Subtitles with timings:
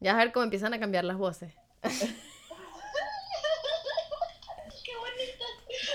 [0.00, 1.52] Ya vas a ver cómo empiezan a cambiar las voces.
[4.84, 5.44] Qué bonita.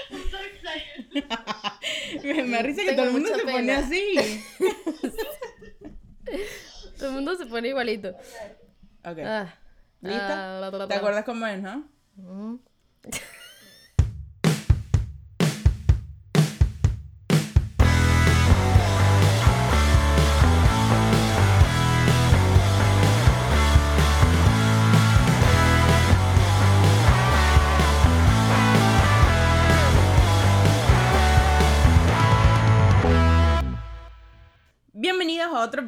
[0.09, 2.23] I'm so excited.
[2.35, 3.79] Me, me risa que todo el mundo se pone pena.
[3.79, 4.15] así.
[6.97, 8.09] Todo el mundo se pone igualito.
[9.03, 9.17] Ok.
[9.25, 9.55] Ah.
[10.01, 10.67] ¿Lista?
[10.67, 11.89] Ah, ¿Te acuerdas cómo es, no?
[12.15, 12.55] Mm.
[12.55, 12.70] Bienvenidos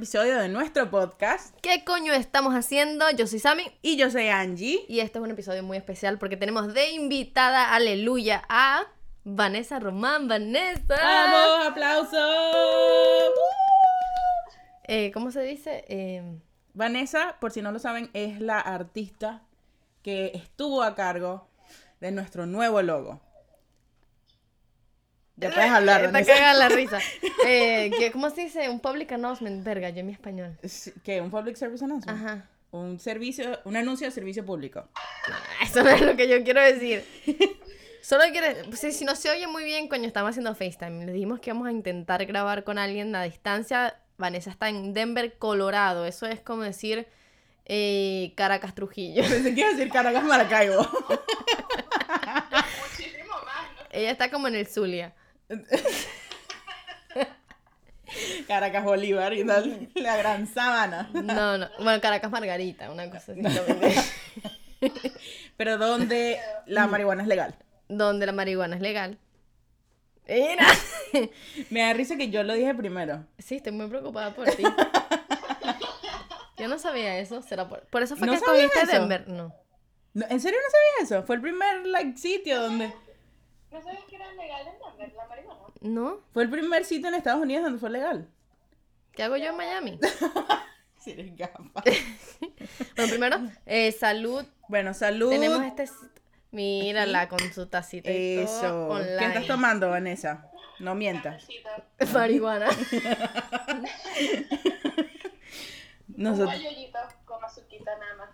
[0.03, 1.55] episodio de nuestro podcast.
[1.61, 3.09] ¿Qué coño estamos haciendo?
[3.11, 4.83] Yo soy Sammy Y yo soy Angie.
[4.89, 8.83] y este es un episodio muy especial porque tenemos de invitada, aleluya, a
[9.23, 10.27] Vanessa Román.
[10.27, 10.83] Vanessa.
[10.89, 11.67] ¡Vamos!
[11.67, 12.19] ¡Aplausos!
[14.89, 15.85] Eh, ¿Cómo se dice?
[15.87, 16.37] Eh,
[16.73, 19.43] Vanessa, por si no lo saben, es la artista
[20.01, 21.47] que estuvo a cargo
[22.01, 23.21] de nuestro nuevo logo.
[25.35, 26.33] Ya puedes hablar, Vanessa.
[26.33, 26.99] cagada la risa.
[27.45, 28.69] Eh, ¿qué- ¿Cómo se dice?
[28.69, 29.63] Un public announcement.
[29.65, 30.57] Verga, yo en mi español.
[31.03, 31.19] ¿Qué?
[31.19, 32.17] ¿Un public service announcement?
[32.23, 32.49] Ajá.
[32.71, 34.87] Un servicio, un anuncio de servicio público.
[34.95, 37.03] Ah, Eso no es lo que yo quiero decir.
[38.01, 38.47] Solo quiero.
[38.75, 41.05] Si, si no se oye muy bien, coño, estamos haciendo FaceTime.
[41.05, 43.95] Le dijimos que vamos a intentar grabar con alguien a distancia.
[44.17, 46.05] Vanessa está en Denver, Colorado.
[46.05, 47.07] Eso es como decir
[47.65, 49.23] eh, Caracas, Trujillo.
[49.29, 50.87] Pensé que iba a decir Caracas, Maracaibo.
[52.81, 53.81] Muchísimo más, ¿no?
[53.91, 55.13] Ella está como en el Zulia.
[58.47, 59.89] Caracas, Bolívar y tal.
[59.95, 61.09] La gran sábana.
[61.13, 61.69] No, no.
[61.79, 63.41] Bueno, Caracas, Margarita, una cosa así.
[65.57, 67.55] Pero donde la marihuana es legal.
[67.87, 69.17] Donde la marihuana es legal.
[70.27, 70.67] Mira.
[71.69, 73.25] Me da risa que yo lo dije primero.
[73.37, 74.63] Sí, estoy muy preocupada por ti.
[76.57, 77.41] Yo no sabía eso.
[77.41, 78.85] ¿Será por, por eso fue ¿No que escogiste?
[78.85, 79.27] Denver?
[79.27, 79.53] No.
[80.13, 81.25] No, ¿En serio no sabías eso?
[81.25, 82.93] Fue el primer like, sitio donde...
[83.73, 85.61] ¿No sabías que era legal en Denver la marihuana?
[85.81, 86.19] ¿No?
[86.31, 88.29] Fue el primer sitio en Estados Unidos donde fue legal.
[89.13, 89.99] ¿Qué hago yo en Miami?
[90.99, 91.59] Si eres gafa.
[92.95, 94.45] Bueno, primero, eh, salud.
[94.69, 95.31] Bueno, salud.
[95.31, 95.89] Tenemos este...
[96.51, 98.61] Mírala con su tacita y Eso.
[98.61, 99.17] todo online.
[99.17, 100.49] ¿Qué estás tomando, Vanessa?
[100.79, 101.45] No mientas.
[102.13, 102.69] Marihuana.
[106.07, 106.53] Un Nosotros...
[107.43, 108.32] azuquita nada más.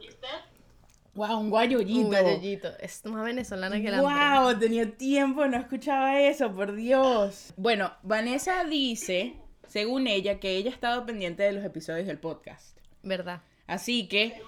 [1.19, 1.99] Wow, un guayollito.
[1.99, 2.69] Un gallollito.
[2.79, 4.53] Es más venezolana que la hambre.
[4.53, 7.53] Wow, tenía tiempo, no escuchaba eso, por Dios.
[7.57, 9.35] Bueno, Vanessa dice,
[9.67, 12.77] según ella, que ella ha estado pendiente de los episodios del podcast.
[13.03, 13.41] ¿Verdad?
[13.67, 14.41] Así que,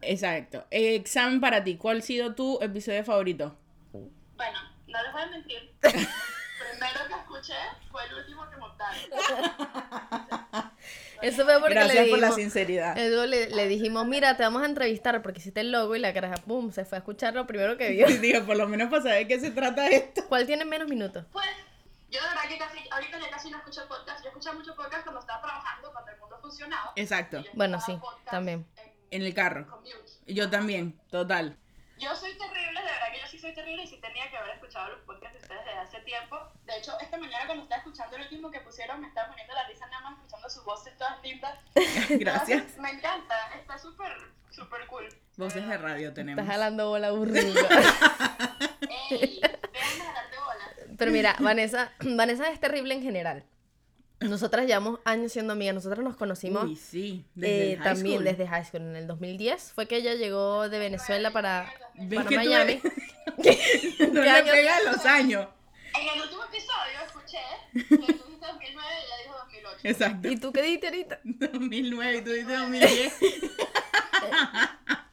[0.00, 0.66] exacto.
[0.72, 3.56] Eh, examen para ti, ¿cuál ha sido tu episodio favorito?
[3.92, 4.58] Bueno,
[4.88, 5.72] no les voy a mentir.
[5.80, 6.08] Primero
[7.06, 7.54] que escuché
[7.92, 9.02] fue el último que montaron.
[11.22, 12.34] Eso fue porque Gracias le por la dijimos...
[12.36, 12.96] sinceridad.
[12.96, 16.12] Luego le, le dijimos, mira, te vamos a entrevistar porque hiciste el logo y la
[16.14, 18.06] caraja, pum, se fue a escuchar lo primero que vio.
[18.10, 20.24] Y digo, por lo menos para saber qué se trata esto.
[20.28, 21.24] ¿Cuál tiene menos minutos?
[21.32, 21.46] Pues,
[22.10, 24.22] yo de verdad que casi, ahorita ya casi no escucho podcast.
[24.22, 26.92] Yo escuchaba mucho podcast cuando estaba trabajando, cuando el mundo funcionaba.
[26.96, 27.98] Exacto, Bueno, sí,
[28.30, 28.66] también.
[29.10, 29.66] En, en el carro.
[29.68, 29.94] commute.
[30.26, 31.56] Yo también, total.
[31.98, 34.54] Yo soy terrible, de verdad que yo sí soy terrible y sí tenía que haber
[34.54, 36.36] escuchado los podcasts de ustedes desde hace tiempo.
[36.66, 39.64] De hecho, esta mañana cuando estaba escuchando el último que pusieron, me estaba poniendo la
[39.68, 41.56] risa nada más escuchando sus voces todas lindas.
[42.10, 42.50] Gracias.
[42.50, 44.12] Entonces, Me encanta, está súper,
[44.50, 45.08] súper cool.
[45.36, 46.42] Voces de radio tenemos.
[46.42, 47.54] Estás jalando bola aburrido.
[49.10, 49.40] Ey,
[49.72, 50.96] déjame.
[50.96, 53.44] Pero mira, Vanessa, Vanessa es terrible en general.
[54.20, 55.74] Nosotras llevamos años siendo amigas.
[55.76, 57.24] Nosotras nos conocimos Uy, sí.
[57.24, 58.24] eh, Desde el high también school.
[58.24, 58.80] desde high school.
[58.82, 62.72] En el 2010 fue que ella llegó de Venezuela para, ¿Ves para Miami.
[62.72, 62.82] eres-
[63.42, 64.50] ¿Qué No le año?
[64.52, 65.46] pegan los años.
[66.00, 67.38] En el último episodio escuché
[67.72, 69.78] que tú dijiste 2009 y ella dijo 2008.
[69.84, 70.28] Exacto.
[70.28, 71.20] ¿Y tú qué dijiste ahorita?
[71.24, 73.12] 2009 y tú dices 2010.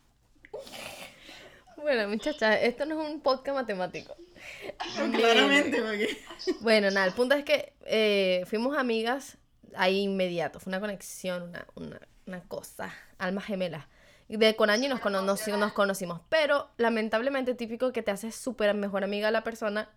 [1.86, 4.16] Bueno, muchachas, esto no es un podcast matemático.
[5.14, 6.18] Claramente, porque...
[6.62, 9.38] Bueno, nada, el punto es que eh, fuimos amigas
[9.76, 10.60] ahí inmediato.
[10.60, 13.86] Fue una conexión, una, una, una cosa, almas gemelas.
[14.28, 16.22] De con año nos, cono- nos, nos conocimos.
[16.28, 19.88] Pero lamentablemente, típico que te haces súper mejor amiga de la persona.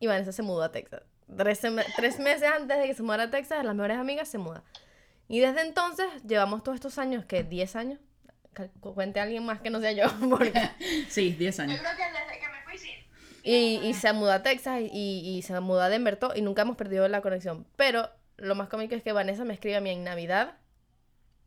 [0.00, 1.02] Y Vanessa se mudó a Texas.
[1.36, 1.60] Tres,
[1.96, 4.64] tres meses antes de que se mudara a Texas, las mejores amigas se muda.
[5.28, 8.00] Y desde entonces llevamos todos estos años, que 10 años.
[8.80, 10.04] Cuente a alguien más que no sea yo.
[10.30, 10.52] Porque
[11.08, 11.80] Sí, 10 Yo años.
[11.80, 12.90] creo que desde que me fui, sí.
[13.42, 16.62] Y, y se mudó a Texas y, y se mudó a Denver todo, y nunca
[16.62, 17.66] hemos perdido la conexión.
[17.76, 20.54] Pero lo más cómico es que Vanessa me escribe a mí en Navidad,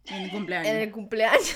[0.07, 0.67] En el cumpleaños.
[0.69, 1.55] en el cumpleaños,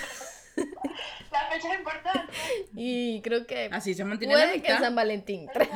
[1.31, 2.33] La fecha es importante.
[2.75, 4.79] y creo que Así se mantiene la puede que en.
[4.79, 5.47] San Valentín.
[5.51, 5.69] Tres,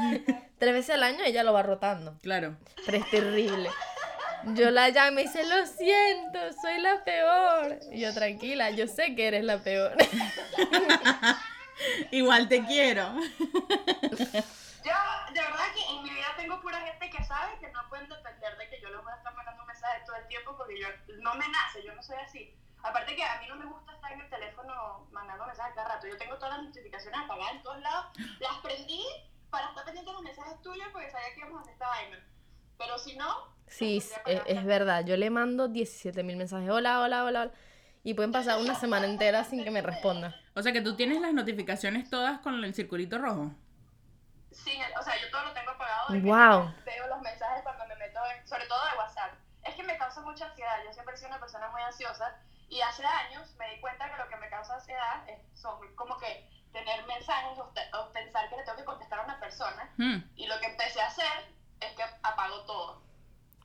[0.60, 2.18] tres veces al año ella lo va rotando.
[2.22, 2.58] Claro.
[2.86, 3.70] Pero es terrible.
[4.54, 7.80] Yo la llamo y dice, lo siento, soy la peor.
[7.92, 9.96] Y yo, tranquila, yo sé que eres la peor.
[12.12, 13.14] Igual te quiero.
[13.14, 14.94] Yo,
[15.34, 18.58] de verdad que en mi vida tengo pura gente que sabe que no pueden depender
[18.58, 20.88] de que yo les voy a estar mandando mensajes todo el tiempo porque yo
[21.22, 22.56] no me nace, yo no soy así.
[22.84, 26.08] Aparte que a mí no me gusta estar en el teléfono mandando mensajes cada rato.
[26.08, 28.06] Yo tengo todas las notificaciones apagadas en todos lados.
[28.40, 29.04] Las prendí
[29.50, 32.26] para estar pendiente de los mensajes tuyos porque sabía que íbamos a hacer esta vaina.
[32.78, 33.57] Pero si no...
[33.68, 35.06] Sí, es, es verdad.
[35.06, 36.70] Yo le mando 17 mil mensajes.
[36.70, 37.52] Hola, hola, hola, hola.
[38.04, 40.34] Y pueden pasar una semana entera sin que me responda.
[40.56, 43.52] O sea que tú tienes las notificaciones todas con el circulito rojo.
[44.52, 46.14] Sin el- o sea, yo todo lo tengo apagado.
[46.14, 46.74] de que Wow.
[46.86, 49.34] Veo los mensajes cuando me meto, en- sobre todo de WhatsApp.
[49.64, 50.78] Es que me causa mucha ansiedad.
[50.86, 52.34] Yo siempre he sido una persona muy ansiosa.
[52.70, 56.18] Y hace años me di cuenta que lo que me causa ansiedad es, son como
[56.18, 59.90] que tener mensajes o, te- o pensar que le tengo que contestar a una persona.
[59.98, 60.20] Hmm.
[60.38, 63.02] Y lo que empecé a hacer es que apago todo.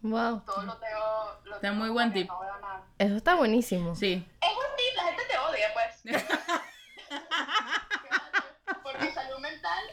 [0.02, 0.42] Wow.
[0.44, 1.40] Todo lo tengo.
[1.44, 2.28] Lo Está muy buen tip.
[2.28, 2.40] No.
[2.98, 3.94] Eso está buenísimo.
[3.94, 4.26] Sí.
[4.40, 6.02] Es un tip, la gente te odia, pues.
[8.82, 9.84] Por mi salud mental.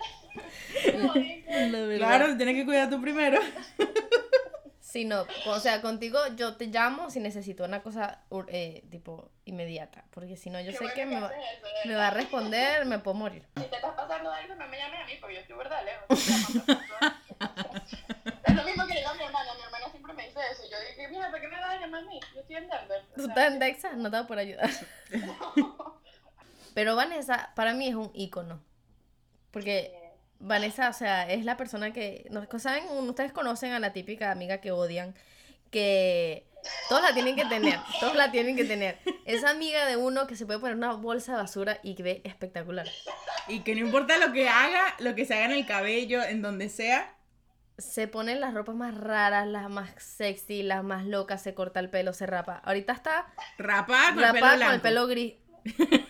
[1.97, 3.39] Claro, te tienes que cuidar tú primero.
[4.79, 5.25] Sí, no.
[5.47, 10.03] O sea, contigo yo te llamo si necesito una cosa ur- eh, tipo inmediata.
[10.11, 13.15] Porque si no, yo Qué sé bueno que me eso, va a responder, me puedo
[13.15, 13.47] morir.
[13.57, 16.27] Si te estás pasando algo, no me llames a mí porque yo estoy verdad lejos.
[18.45, 19.49] es lo mismo que le digo a mi hermana.
[19.59, 19.63] Mi
[20.39, 20.71] dice eso.
[20.71, 22.19] Yo dije, mira, ¿por qué me vas a llamar a mí?
[22.33, 23.03] Yo estoy en Denver.
[23.15, 24.69] Tú estás en Texas, no te voy por ayudar.
[26.73, 28.61] Pero Vanessa, para mí es un ícono.
[29.51, 29.93] Porque
[30.39, 32.27] Vanessa, o sea, es la persona que.
[32.29, 32.47] ¿no?
[32.59, 32.85] ¿Saben?
[32.89, 35.15] Ustedes conocen a la típica amiga que odian.
[35.71, 36.47] Que
[36.87, 37.79] todos la tienen que tener.
[37.99, 38.99] Todos la tienen que tener.
[39.25, 42.21] Esa amiga de uno que se puede poner una bolsa de basura y que ve
[42.23, 42.87] espectacular.
[43.47, 46.41] Y que no importa lo que haga, lo que se haga en el cabello, en
[46.41, 47.15] donde sea.
[47.79, 51.89] Se ponen las ropas más raras, las más sexy, las más locas, se corta el
[51.89, 52.61] pelo, se rapa.
[52.65, 53.27] Ahorita está
[53.57, 54.65] Rapada con el pelo blanco.
[54.65, 55.33] con el pelo gris,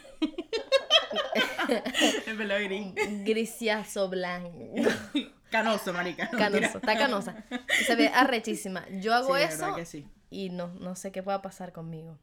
[2.27, 2.93] El pelo gris.
[3.25, 4.73] grisiazo blanco.
[5.51, 6.29] Canoso, marica.
[6.31, 6.37] no.
[6.37, 7.43] Canoso, está canosa.
[7.85, 8.85] Se ve arrechísima.
[8.99, 10.07] Yo hago Sí, eso sí.
[10.29, 12.19] y no, no sé qué pueda pasar conmigo.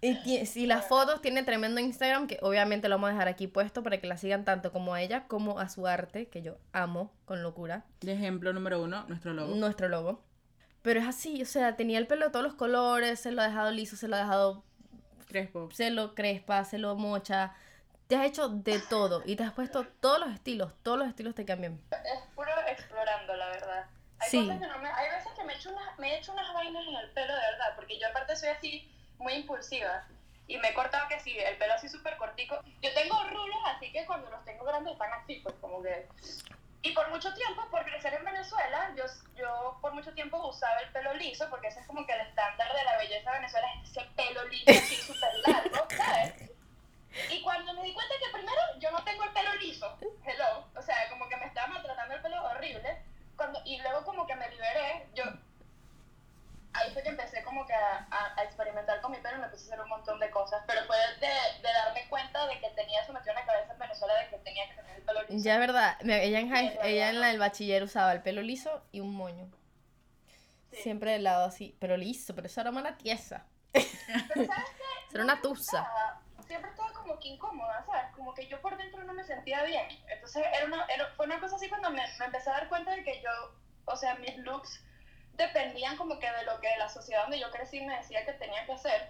[0.00, 3.82] Y si las fotos tiene tremendo Instagram, que obviamente lo vamos a dejar aquí puesto
[3.82, 7.12] para que la sigan tanto como a ella como a su arte, que yo amo
[7.24, 9.54] con locura, De ejemplo número uno, nuestro logo.
[9.56, 10.22] nuestro logo.
[10.82, 13.46] Pero es así, o sea, tenía el pelo de todos los colores, se lo ha
[13.48, 14.62] dejado liso, se lo ha dejado,
[15.26, 15.68] Crespo.
[15.72, 17.54] se lo crespa, se lo mocha.
[18.06, 21.34] Te has hecho de todo y te has puesto todos los estilos, todos los estilos
[21.34, 21.80] te cambian.
[21.90, 23.86] Es puro explorando, la verdad.
[24.20, 24.40] Hay, Sí.
[24.46, 26.86] cosas que no me, hay veces que me echo, unas, me he hecho unas vainas
[26.86, 30.06] en el pelo, de verdad, porque yo aparte soy así muy impulsiva.
[30.46, 32.58] Y me he cortado que sí, el pelo así súper cortico.
[32.80, 36.08] Yo tengo rulos, así que cuando los tengo grandes están así, pues como que...
[36.80, 39.04] Y por mucho tiempo, por crecer en Venezuela, yo,
[39.34, 42.72] yo por mucho tiempo usaba el pelo liso, porque ese es como que el estándar
[42.72, 46.50] de la belleza de Venezuela, es ese pelo liso así súper largo, ¿sabes?
[47.30, 50.82] Y cuando me di cuenta que primero yo no tengo el pelo liso, hello, o
[50.82, 53.02] sea, como que me estaba maltratando el pelo horrible,
[53.36, 55.24] cuando, y luego como que me liberé, yo,
[56.78, 59.48] ahí fue que empecé como que a, a- a experimentar con mi pelo y me
[59.48, 62.70] puse a hacer un montón de cosas, pero fue de, de darme cuenta de que
[62.70, 65.22] tenía eso metido en la cabeza en Venezuela de que tenía que tener el pelo
[65.22, 65.44] liso.
[65.44, 68.82] Ya es verdad, ella en, high- ella en la del bachiller usaba el pelo liso
[68.92, 69.48] y un moño.
[70.70, 70.76] Sí.
[70.82, 73.46] Siempre de lado así, pero liso, pero eso era una tiesa.
[73.72, 73.84] Pero
[74.34, 75.14] ¿sabes qué?
[75.14, 75.88] Era una tusa.
[76.46, 78.14] Siempre estaba como que incómoda, ¿sabes?
[78.14, 79.86] Como que yo por dentro no me sentía bien.
[80.08, 82.90] Entonces era una, era- fue una cosa así cuando me, me empecé a dar cuenta
[82.92, 83.30] de que yo,
[83.86, 84.82] o sea, mis looks
[85.38, 88.66] dependían como que de lo que la sociedad donde yo crecí me decía que tenía
[88.66, 89.08] que hacer.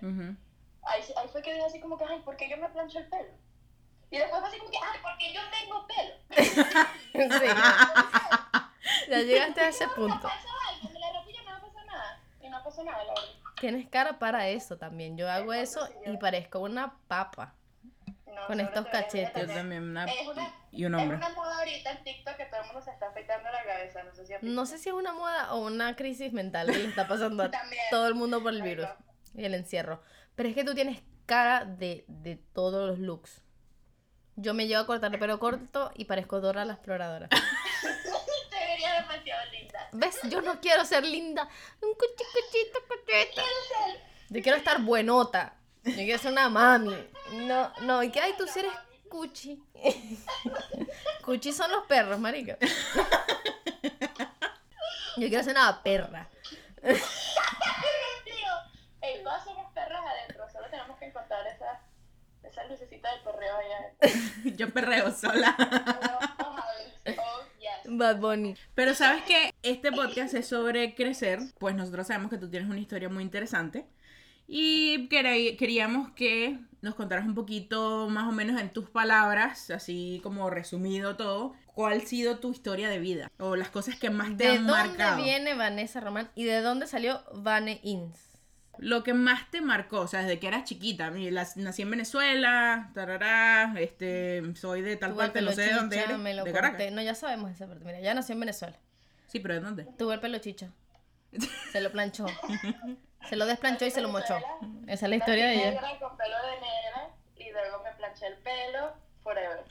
[0.82, 3.08] Ahí, ahí fue que dije así como que, ay, ¿por qué yo me plancho el
[3.08, 3.32] pelo?
[4.10, 6.14] Y después fue así como que, ay, porque yo tengo pelo.
[7.18, 9.10] Sí.
[9.10, 10.22] ya llegaste a ese punto.
[10.22, 12.20] pasó algo, me la rapillo, no me pasó nada.
[12.40, 13.28] Y no pasó nada, la verdad.
[13.60, 15.16] Tienes cara para eso también.
[15.16, 17.54] Yo hago eso y parezco una papa.
[18.40, 19.48] No, Con estos cachetes.
[19.48, 20.04] Yo también, una...
[20.04, 21.16] Es una- y un Es hombre.
[21.16, 24.02] una moda ahorita en TikTok que todo el mundo se está afeitando la cabeza.
[24.04, 24.34] No sé si.
[24.42, 27.50] No sé si es una moda o una crisis mental que le está pasando a
[27.90, 28.86] todo el mundo por el virus
[29.34, 30.02] y el encierro.
[30.36, 33.42] Pero es que tú tienes cara de, de todos los looks.
[34.36, 37.28] Yo me llevo a cortar el pelo corto y parezco Dora la exploradora.
[38.50, 39.88] Te vería demasiado linda.
[39.92, 40.18] ¿Ves?
[40.30, 41.48] Yo no quiero ser linda.
[41.82, 42.78] Un cuchi, cuchito.
[43.06, 44.00] Quiero ser.
[44.28, 45.54] Yo quiero estar buenota.
[45.84, 46.96] Yo quiero ser una mami.
[47.32, 48.32] No, no, ¿y qué hay?
[48.36, 48.72] Tú si eres
[49.08, 49.62] cuchi.
[51.24, 52.56] Cuchi son los perros, marica.
[55.16, 56.28] Yo quiero ser una perra.
[56.80, 56.94] Tío.
[59.00, 60.48] Ey, todas somos perras adentro.
[60.50, 61.80] Solo tenemos que encontrar esa,
[62.42, 64.14] esa lucecita del perreo allá.
[64.56, 65.54] Yo perreo sola.
[67.04, 67.16] Yes.
[67.84, 68.56] Bad Bunny.
[68.74, 72.80] Pero sabes que este podcast es sobre crecer, pues nosotros sabemos que tú tienes una
[72.80, 73.86] historia muy interesante
[74.48, 80.48] y queríamos que nos contaras un poquito más o menos en tus palabras, así como
[80.48, 84.44] resumido todo, cuál ha sido tu historia de vida o las cosas que más te
[84.44, 85.22] ¿De han dónde marcado.
[85.22, 88.16] viene Vanessa Román y de dónde salió Vane Ins?
[88.78, 91.10] Lo que más te marcó, o sea, desde que eras chiquita.
[91.56, 96.08] Nací en Venezuela, tarará, este, soy de tal Tuve parte, no sé de dónde chicha,
[96.10, 96.18] eres.
[96.20, 96.52] me lo de.
[96.52, 96.92] Caracas.
[96.92, 97.84] No, ya sabemos esa parte.
[97.84, 98.78] Mira, ya nació en Venezuela.
[99.26, 99.84] Sí, pero ¿de dónde?
[99.98, 100.70] Tuvo el pelo chicha.
[101.72, 102.26] Se lo planchó.
[103.28, 104.36] Se lo desplanchó y se lo mochó.
[104.86, 105.70] Esa es la historia de ella.
[105.72, 109.64] negra con pelo de negra y luego me planché el pelo forever.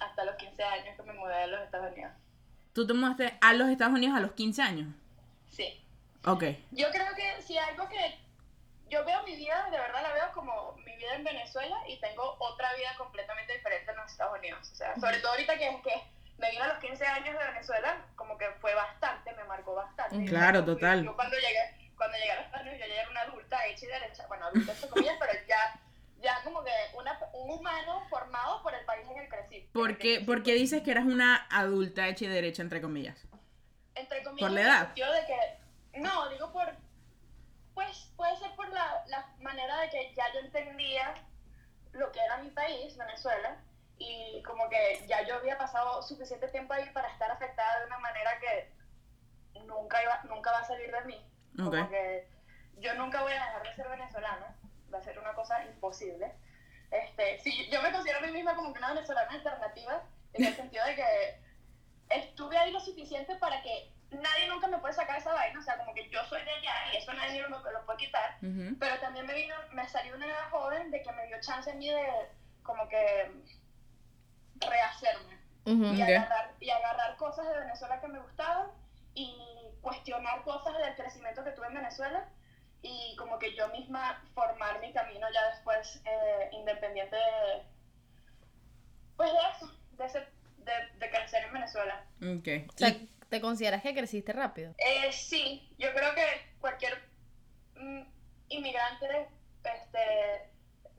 [0.00, 2.12] Hasta los 15 años que me mudé de los Estados Unidos.
[2.72, 4.88] ¿Tú te mudaste a los Estados Unidos a los 15 años?
[5.48, 5.84] Sí.
[6.24, 6.44] Ok.
[6.72, 8.18] Yo creo que si algo que
[8.88, 12.36] yo veo mi vida, de verdad la veo como mi vida en Venezuela y tengo
[12.38, 14.70] otra vida completamente diferente en los Estados Unidos.
[14.72, 16.02] O sea, sobre todo ahorita que, que
[16.38, 20.24] me vine a los 15 años de Venezuela, como que fue bastante, me marcó bastante.
[20.26, 21.04] Claro, total.
[21.04, 23.84] Yo cuando llegué, cuando llegué a los Estados Unidos, yo ya era una adulta hecha
[23.84, 25.80] y derecha, bueno, adulta entre comillas, pero ya,
[26.20, 29.68] ya como que una, un humano formado por el país en el crecí.
[29.72, 33.18] ¿Por qué, por qué dices que eras una adulta hecha y derecha, entre comillas?
[33.96, 34.86] entre comillas, ¿Por la edad?
[34.86, 36.74] sentido de que, no, digo por,
[37.74, 41.14] pues puede ser por la, la manera de que ya yo entendía
[41.92, 43.56] lo que era mi país, Venezuela,
[43.98, 47.98] y como que ya yo había pasado suficiente tiempo ahí para estar afectada de una
[47.98, 48.72] manera que
[49.60, 51.24] nunca, iba, nunca va a salir de mí.
[51.56, 52.28] Como que
[52.78, 54.56] yo nunca voy a dejar de ser venezolana,
[54.92, 56.32] va a ser una cosa imposible.
[56.90, 60.54] Este, sí, yo me considero a mí misma como que una venezolana alternativa, en el
[60.56, 61.40] sentido de que
[62.10, 65.78] estuve ahí lo suficiente para que nadie nunca me puede sacar esa vaina, o sea,
[65.78, 68.76] como que yo soy de allá y eso nadie me lo, lo puede quitar, Ujú.
[68.78, 71.74] pero también me vino, me salió una edad joven de que me dio chance a
[71.74, 72.28] mí de
[72.62, 73.32] como que
[74.60, 75.94] rehacerme Ujú.
[75.94, 76.08] y, Ok.
[76.08, 78.68] agarrar, y agarrar cosas de Venezuela que me gustaban
[79.14, 82.28] y cuestionar cosas del crecimiento que tuve en Venezuela
[82.82, 87.62] y como que yo misma formar mi camino ya después eh, independiente de,
[89.16, 90.18] pues de eso, de, ese,
[90.58, 92.04] de, de crecer en Venezuela.
[92.20, 92.48] Ok.
[92.74, 92.96] O sea,
[93.28, 94.74] ¿te consideras que creciste rápido?
[94.78, 97.00] Eh, sí, yo creo que cualquier
[97.76, 98.02] mm,
[98.48, 99.28] inmigrante
[99.62, 100.50] este,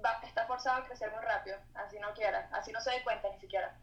[0.04, 3.30] va, está forzado a crecer muy rápido, así no quiera, así no se dé cuenta
[3.32, 3.76] ni siquiera.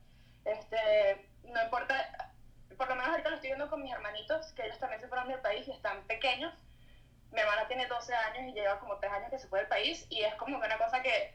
[0.45, 2.32] Este, no importa,
[2.77, 5.29] por lo menos ahorita lo estoy viendo con mis hermanitos, que ellos también se fueron
[5.29, 6.53] del país y están pequeños.
[7.31, 10.07] Mi hermana tiene 12 años y lleva como 3 años que se fue del país
[10.11, 11.35] y es como que una cosa que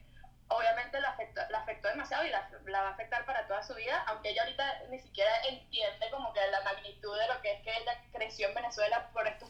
[0.50, 2.50] obviamente la afectó, la afectó demasiado y la,
[2.82, 6.39] va a afectar para toda su vida, aunque ella ahorita ni siquiera entiende como que
[6.48, 9.48] la magnitud de lo que es que ella creció en Venezuela por esta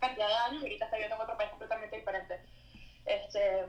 [0.00, 2.40] cantidad de años y ahorita está viviendo en otro país completamente diferente.
[3.06, 3.64] Este,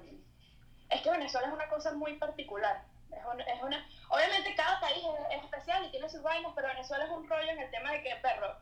[0.89, 2.83] es que Venezuela es una cosa muy particular.
[3.11, 6.67] Es una, es una, obviamente cada país es, es especial y tiene sus vainas, pero
[6.67, 8.55] Venezuela es un rollo en el tema de que, perro,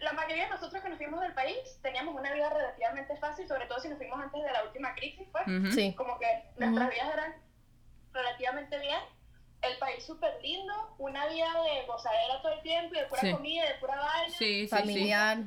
[0.00, 3.66] la mayoría de nosotros que nos fuimos del país teníamos una vida relativamente fácil, sobre
[3.66, 5.44] todo si nos fuimos antes de la última crisis, pues.
[5.74, 5.94] Sí.
[5.94, 6.26] como que
[6.58, 7.34] nuestras vidas eran
[8.12, 9.00] relativamente bien,
[9.62, 13.32] el país súper lindo, una vida de gozadera todo el tiempo y de pura Sí.
[13.32, 14.68] comida, de pura vaina, Sí, sí, sí.
[14.68, 15.38] Familiar.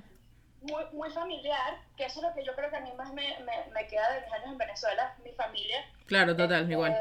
[0.62, 3.40] muy, muy familiar, que eso es lo que yo creo que a mí más me,
[3.40, 5.86] me, me queda de mis años en Venezuela, mi familia.
[6.08, 6.94] Claro, total, Este, igual.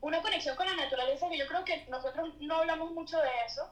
[0.00, 3.68] Una conexión con la naturaleza que yo creo que nosotros no hablamos mucho de eso,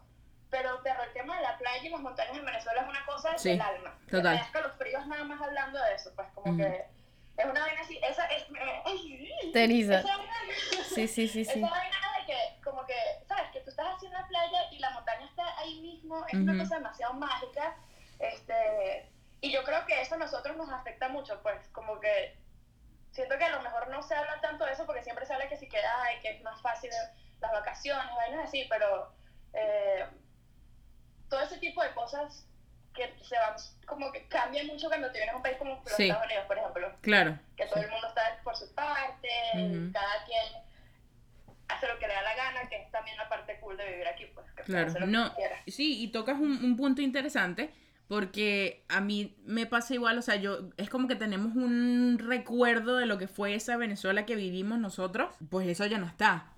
[0.50, 3.36] pero, pero el tema de la playa y las montañas en Venezuela es una cosa
[3.38, 3.98] Sí, del alma.
[4.10, 4.22] total.
[4.34, 6.84] Me da escalofríos nada más hablando de eso, pues como que
[7.36, 8.42] es una vaina así, esa es...
[8.42, 9.98] eh, Teresa.
[10.00, 10.32] esa vaina-
[10.94, 11.58] Sí, sí, sí, sí.
[11.60, 12.94] esa vaina de que, como que,
[13.28, 13.50] ¿sabes?
[13.52, 16.56] Que tú estás así en la playa y la montaña está ahí mismo, es una
[16.58, 17.76] cosa demasiado mágica.
[18.18, 19.10] Este,
[19.42, 22.36] y yo creo que eso a nosotros nos afecta mucho, pues, como que
[23.16, 25.48] siento que a lo mejor no se habla tanto de eso porque siempre se habla
[25.48, 26.90] que si queda, ay, que es más fácil
[27.40, 29.12] las vacaciones, vainas así, pero
[29.54, 30.04] eh,
[31.28, 32.46] todo ese tipo de cosas
[32.94, 33.54] que se van,
[33.86, 36.04] como que cambian mucho cuando te vienes a un país como los Sí.
[36.04, 37.38] Estados Unidos, por ejemplo Claro.
[37.56, 39.92] que todo el mundo está por su parte, Ujú.
[39.92, 40.44] cada quien
[41.68, 44.06] hace lo que le da la gana, que es también la parte cool de vivir
[44.08, 45.62] aquí, pues, que Claro, que no, quiera.
[45.66, 47.70] sí, y tocas un, un punto interesante
[48.08, 52.96] porque a mí me pasa igual, o sea, yo, es como que tenemos un recuerdo
[52.96, 56.52] de lo que fue esa Venezuela que vivimos nosotros, pues eso ya no está.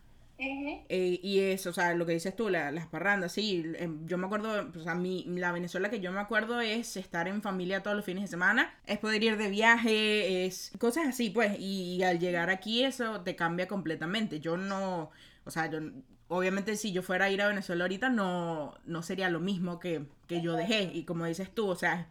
[0.91, 4.17] Eh, y es, o sea, lo que dices tú, la- las parrandas, sí, em, yo
[4.17, 7.83] me acuerdo, o sea, mi, la Venezuela que yo me acuerdo es estar en familia
[7.83, 12.03] todos los fines de semana, es poder ir de viaje, es cosas así, pues, y,
[12.03, 14.41] al llegar aquí eso te cambia completamente.
[14.41, 15.11] Yo no,
[15.45, 15.81] o sea, yo,
[16.29, 20.05] obviamente si yo fuera a ir a Venezuela ahorita no, no sería lo mismo que,
[20.27, 22.09] que yo dejé, y como dices tú, o sea,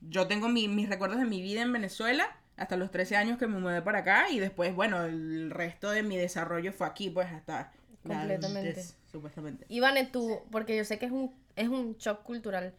[0.00, 2.24] yo tengo mi- mis recuerdos de mi vida en Venezuela.
[2.56, 6.02] Hasta los 13 años que me mudé para acá y después, bueno, el resto de
[6.02, 7.70] mi desarrollo fue aquí, pues hasta
[8.02, 8.46] Completamente.
[8.58, 9.64] adultez, supuestamente.
[9.68, 12.74] Ivane, tú, porque yo sé que es un, es un shock cultural.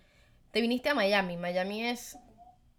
[0.51, 1.37] Te viniste a Miami.
[1.37, 2.17] Miami es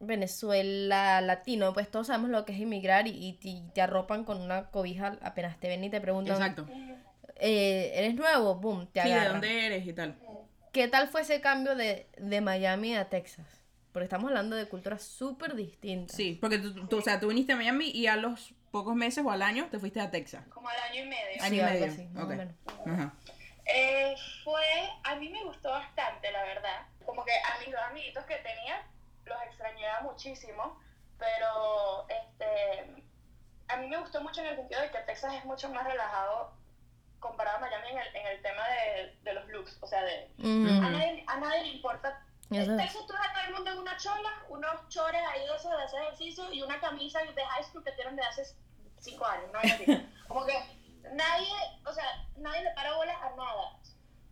[0.01, 4.71] Venezuela, latino, pues todos sabemos lo que es inmigrar y, y te arropan con una
[4.71, 6.67] cobija apenas te ven y te preguntan, Exacto.
[7.41, 8.55] Eh, ¿eres nuevo?
[8.57, 9.33] Boom, te Sí, ¿de agarran.
[9.41, 10.17] dónde eres y tal?
[10.73, 13.47] ¿Qué tal fue ese cambio de, de Miami a Texas?
[13.93, 16.15] Porque estamos hablando de culturas súper distintas.
[16.17, 19.25] Sí, porque tú, tú- o sea, tú viniste a Miami y a los pocos meses
[19.25, 20.47] o al año te fuiste a Texas.
[20.49, 21.43] Como al año y medio.
[21.43, 21.87] Año Sí, y medio.
[21.87, 22.33] así, más o Ok.
[22.35, 22.55] menos.
[22.87, 23.15] Ajá.
[23.67, 24.63] Eh, fue,
[25.03, 26.87] a mí me gustó bastante, la verdad.
[27.05, 28.83] Como que a mis dos amiguitos que tenía,
[29.25, 30.79] los extrañaba muchísimo,
[31.19, 33.03] pero este,
[33.69, 36.53] a mí me gustó mucho en el sentido de que Texas es mucho más relajado
[37.21, 40.31] comparado a Miami en el, en el tema de, de los looks, o sea, de,
[40.39, 42.27] a, nadie, a nadie le importa.
[42.51, 42.77] Eso.
[42.77, 45.99] Texas tú a todo el mundo en una chola, unos chores ahí de esos de
[46.01, 48.43] ejercicio y una camisa de high school que tienen de hace
[48.99, 49.59] cinco años, ¿no?
[49.61, 50.09] Así.
[50.29, 50.55] Como que
[51.13, 51.53] nadie,
[51.87, 52.05] o sea,
[52.37, 53.79] nadie le para bolas a nada.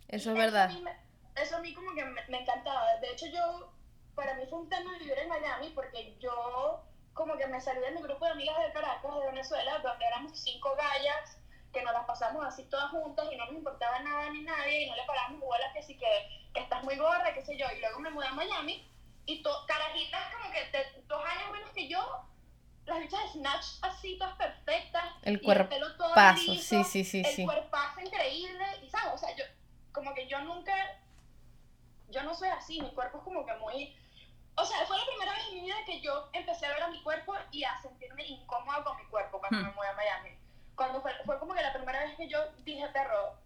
[0.09, 0.65] Eso es verdad.
[0.65, 0.85] A mí,
[1.37, 2.97] eso a mí como que me, me encantaba.
[2.97, 3.73] De hecho, yo,
[4.15, 6.83] para mí fue un tema vivir en Miami porque yo
[7.15, 10.39] como que me salí de mi grupo de amigas de Caracas, de Venezuela, donde éramos
[10.39, 11.38] cinco gallas
[11.73, 14.91] que nos las pasamos así todas juntas y no nos importaba nada ni nadie y
[14.91, 16.07] no le parábamos bolas que sí que,
[16.55, 17.67] que estás muy gorda, qué sé yo.
[17.77, 18.91] Y luego me mudé a Miami
[19.27, 22.25] y to, carajitas como que de dos años menos que yo,
[22.87, 25.05] las bichas de snatch así, todas perfectas.
[25.23, 27.45] El todo cuerpazo, sí, sí, sí, el sí.
[27.45, 29.45] cuerpazo increíble y sabes, o sea, yo
[29.93, 30.75] como que yo nunca
[32.09, 33.95] yo no soy así, mi cuerpo es como que muy
[34.57, 36.89] o sea, fue la primera vez en mi vida que yo empecé a ver a
[36.89, 39.67] mi cuerpo y a sentirme incómoda con mi cuerpo cuando Hmm.
[39.67, 40.31] me mudé a Miami.
[40.79, 43.37] Cuando fue, fue como que la primera vez que yo dije, perro,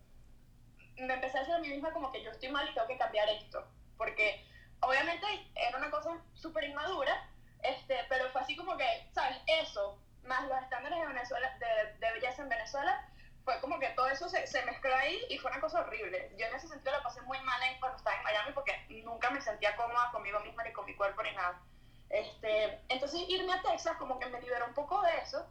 [0.99, 2.99] me empecé a decir a mí misma como que yo estoy mal y tengo que
[2.99, 3.67] cambiar esto.
[3.97, 4.47] Porque
[4.81, 7.27] obviamente era una cosa súper inmadura,
[7.63, 8.85] este, pero fue así como que,
[9.15, 9.39] ¿sabes?
[9.47, 13.09] Eso, más los estándares de, Venezuela, de, de belleza en Venezuela,
[13.47, 16.35] fue como que todo eso se, se mezcló ahí y fue una cosa horrible.
[16.37, 19.41] Yo en ese sentido la pasé muy mal cuando estaba en Miami porque nunca me
[19.41, 21.63] sentía cómoda conmigo misma ni con mi cuerpo ni nada.
[22.11, 25.51] Este, entonces irme a Texas como que me liberó un poco de eso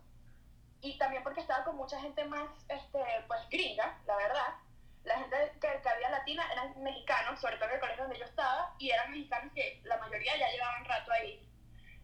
[0.82, 4.56] y también porque estaba con mucha gente más este, pues gringa, la verdad.
[5.04, 8.76] La gente que, había latina eran mexicanos, sobre todo en el colegio donde yo estaba,
[8.78, 11.48] y eran mexicanos que la mayoría ya llevaban rato ahí.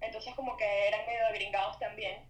[0.02, 2.28] Entonces como que eran medio gringados también.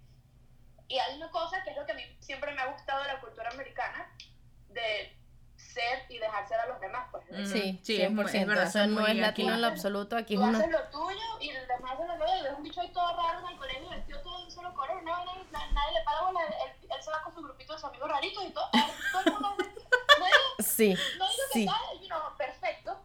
[0.87, 3.13] Y hay una cosa que es lo que a mí siempre me ha gustado de
[3.13, 4.09] la cultura americana,
[4.69, 5.17] de
[5.57, 7.07] ser y dejar ser a los demás.
[7.11, 7.45] Pues, Mm.
[7.45, 8.11] Sí, Sí, es 100%.
[8.13, 10.15] muy- es verdad, eso no es latino en lo absoluto.
[10.15, 10.57] Aquí es Tú una...
[10.57, 13.07] haces lo tuyo y los demás hacen lo suyo y ves un bicho ahí todo
[13.17, 16.03] raro en el colegio vestido todo de un solo color, no, nadie, na- nadie le
[16.05, 18.69] para bola, él, él se va con su grupito de sus amigos raritos y todo,
[19.11, 21.65] todo el mundo, no digo, Sí, no digo que sí.
[21.65, 22.99] está, you know, perfecto,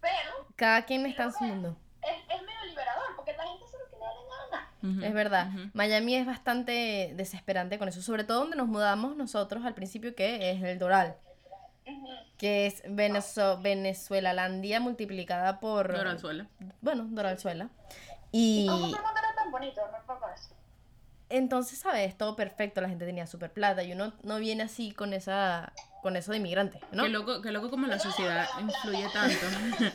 [0.00, 1.76] pero Cada quien está en su mundo.
[2.02, 4.70] es, es medio liberador porque la gente hace lo que le da la gana.
[4.82, 5.48] Ujú, Es verdad.
[5.48, 5.70] ujú.
[5.74, 8.00] Miami es bastante desesperante con eso.
[8.02, 11.16] Sobre todo donde nos mudamos nosotros al principio, que es el Doral.
[12.36, 15.92] Que es Venezo Venezuelalandia multiplicada por...
[15.92, 16.46] Doranzuela.
[16.80, 17.70] Bueno, Doralzuela.
[18.30, 19.98] Y Y era tan bonito, no
[21.30, 22.16] entonces, ¿sabes?
[22.16, 22.80] Todo perfecto.
[22.80, 23.82] La gente tenía súper plata.
[23.82, 25.72] Y uno no viene así con esa
[26.02, 27.02] con eso de inmigrante, ¿no?
[27.02, 29.36] Qué loco, qué loco como la sociedad influye tanto.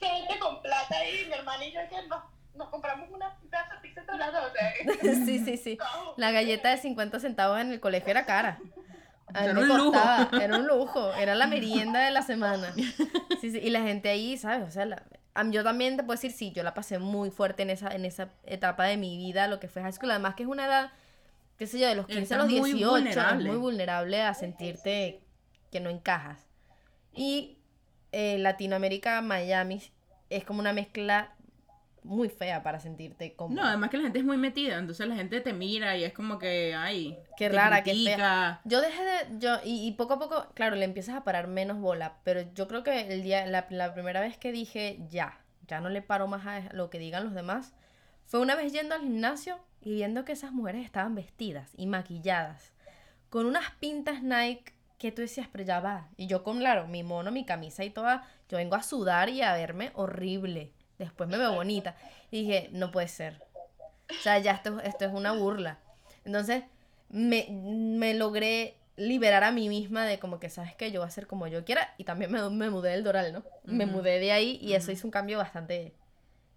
[0.00, 3.80] Gente con plata ahí, mi hermana y yo que nos, nos compramos una pedazo de
[3.80, 5.78] pizza entre las dos, o sea, sí, sí, sí.
[6.16, 8.58] La galleta de 50 centavos en el colegio era cara.
[9.34, 10.00] A mí Era me un lujo.
[10.40, 12.72] era un lujo, era la merienda de la semana.
[13.40, 14.66] Sí, sí, y la gente ahí, ¿sabes?
[14.66, 15.02] O sea, la-
[15.50, 18.28] yo también te puedo decir, sí, yo la pasé muy fuerte en esa, en esa
[18.44, 20.10] etapa de mi vida, lo que fue high school.
[20.12, 20.92] Además que es una edad,
[21.58, 23.44] qué sé yo, de los 15 a los muy 18, vulnerable.
[23.44, 25.20] es muy vulnerable a sentirte
[25.72, 26.46] que no encajas.
[27.12, 27.58] Y
[28.12, 29.82] eh, Latinoamérica, Miami,
[30.30, 31.33] es como una mezcla
[32.04, 33.54] muy fea para sentirte como...
[33.54, 36.12] No, además que la gente es muy metida, entonces la gente te mira y es
[36.12, 38.60] como que, ay, Qué rara, qué fea.
[38.64, 41.78] Yo dejé de, yo, y, y poco a poco, claro, le empiezas a parar menos
[41.80, 45.80] bola, pero yo creo que el día, la, la primera vez que dije, ya, ya
[45.80, 47.74] no le paro más a lo que digan los demás,
[48.26, 52.72] fue una vez yendo al gimnasio y viendo que esas mujeres estaban vestidas y maquilladas,
[53.30, 56.08] con unas pintas Nike que tú decías, pero ya va.
[56.16, 59.42] Y yo con, claro, mi mono, mi camisa y toda, yo vengo a sudar y
[59.42, 60.72] a verme horrible.
[60.98, 61.96] Después me veo bonita.
[62.30, 63.42] Y dije, no puede ser.
[64.10, 65.78] O sea, ya esto, esto es una burla.
[66.24, 66.64] Entonces,
[67.08, 70.92] me, me logré liberar a mí misma de como que, ¿sabes qué?
[70.92, 71.94] Yo voy a ser como yo quiera.
[71.98, 73.42] Y también me, me mudé del Doral, ¿no?
[73.64, 75.94] Me mudé de ahí y eso hizo un cambio bastante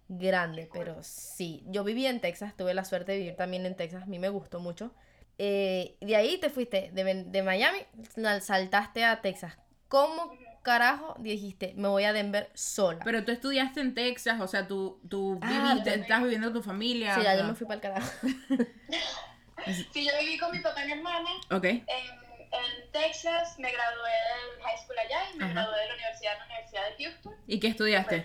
[0.08, 0.68] grande.
[0.72, 4.06] Pero sí, yo viví en Texas, tuve la suerte de vivir también en Texas, a
[4.06, 4.92] mí me gustó mucho.
[5.38, 7.78] Eh, de ahí te fuiste de, de Miami,
[8.14, 9.54] sal- saltaste a Texas.
[9.88, 10.32] ¿Cómo
[10.68, 13.00] carajo dijiste, me voy a Denver sola?
[13.04, 16.62] Pero tú estudiaste en Texas, o sea, tú, tú Ah, viviste, estás viviendo con tu
[16.62, 17.14] familia.
[17.16, 18.10] sí, ya yo me fui para el carajo.
[19.92, 21.64] Sí, yo viví con mi papá y mi hermana Ok.
[21.64, 25.52] en, en en Texas, me gradué del high school allá y me Ajá.
[25.52, 27.34] gradué de la universidad en la Universidad de Houston.
[27.46, 28.24] ¿Y qué estudiaste?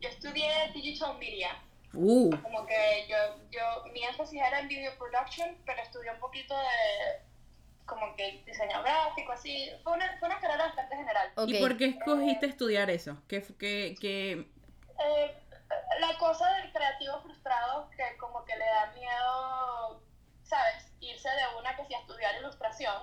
[0.00, 1.50] Yo estudié Digital Media.
[1.94, 3.16] Uh, Como que yo,
[3.52, 7.22] yo, mi énfasis era en video production, pero estudié un poquito de
[7.88, 9.70] como que diseño gráfico, así.
[9.82, 11.32] Fue una, fue una carrera bastante general.
[11.46, 13.16] ¿Y por qué escogiste estudiar eso?
[13.26, 14.32] ¿Qué, qué, qué...
[14.32, 15.42] Eh,
[16.00, 20.02] la cosa del creativo frustrado que como que le da miedo,
[20.44, 20.92] ¿sabes?
[21.00, 23.02] Irse de una que sí a estudiar ilustración.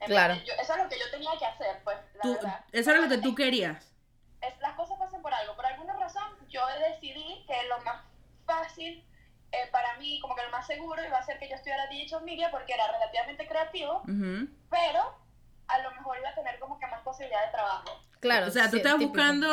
[0.00, 0.34] En Claro.
[0.46, 2.64] yo- eso es lo que yo tenía que hacer, pues, la tú- verdad.
[2.72, 3.92] eso era lo que tú querías?
[4.40, 5.56] es- las cosas pasan por algo.
[5.56, 8.02] Por alguna razón, yo decidí que lo más
[8.46, 9.04] fácil
[9.98, 12.72] mí, como que lo más seguro, iba a ser que yo estudiara Digital Media porque
[12.74, 14.48] era relativamente creativo, Ujú.
[14.70, 15.14] pero
[15.68, 18.00] a lo mejor iba a tener como que más posibilidad de trabajo.
[18.20, 18.46] Claro.
[18.46, 18.98] O sea, tú sí, típico.
[19.10, 19.48] buscando,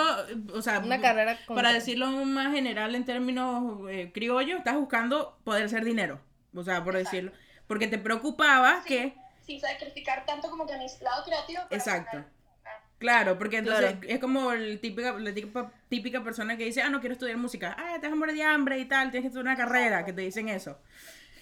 [0.53, 5.37] o sea, Una carrera con- para decirlo más general en términos eh, criollos, estás buscando
[5.43, 6.19] poder hacer dinero.
[6.55, 7.11] O sea, por Exacto.
[7.17, 7.31] decirlo.
[7.67, 11.61] Porque te preocupaba Sí, que, Sin sacrificar tanto como que mi lado creativo.
[11.63, 12.11] para Exacto.
[12.11, 12.34] tener-
[13.05, 14.07] claro, porque entonces Claro.
[14.07, 17.75] es como el típica, la típica, típica persona que dice, ah, no quiero estudiar música.
[17.77, 20.13] Ah, te vas a morir de hambre y tal, tienes que estudiar una carrera, que
[20.13, 20.77] te dicen eso.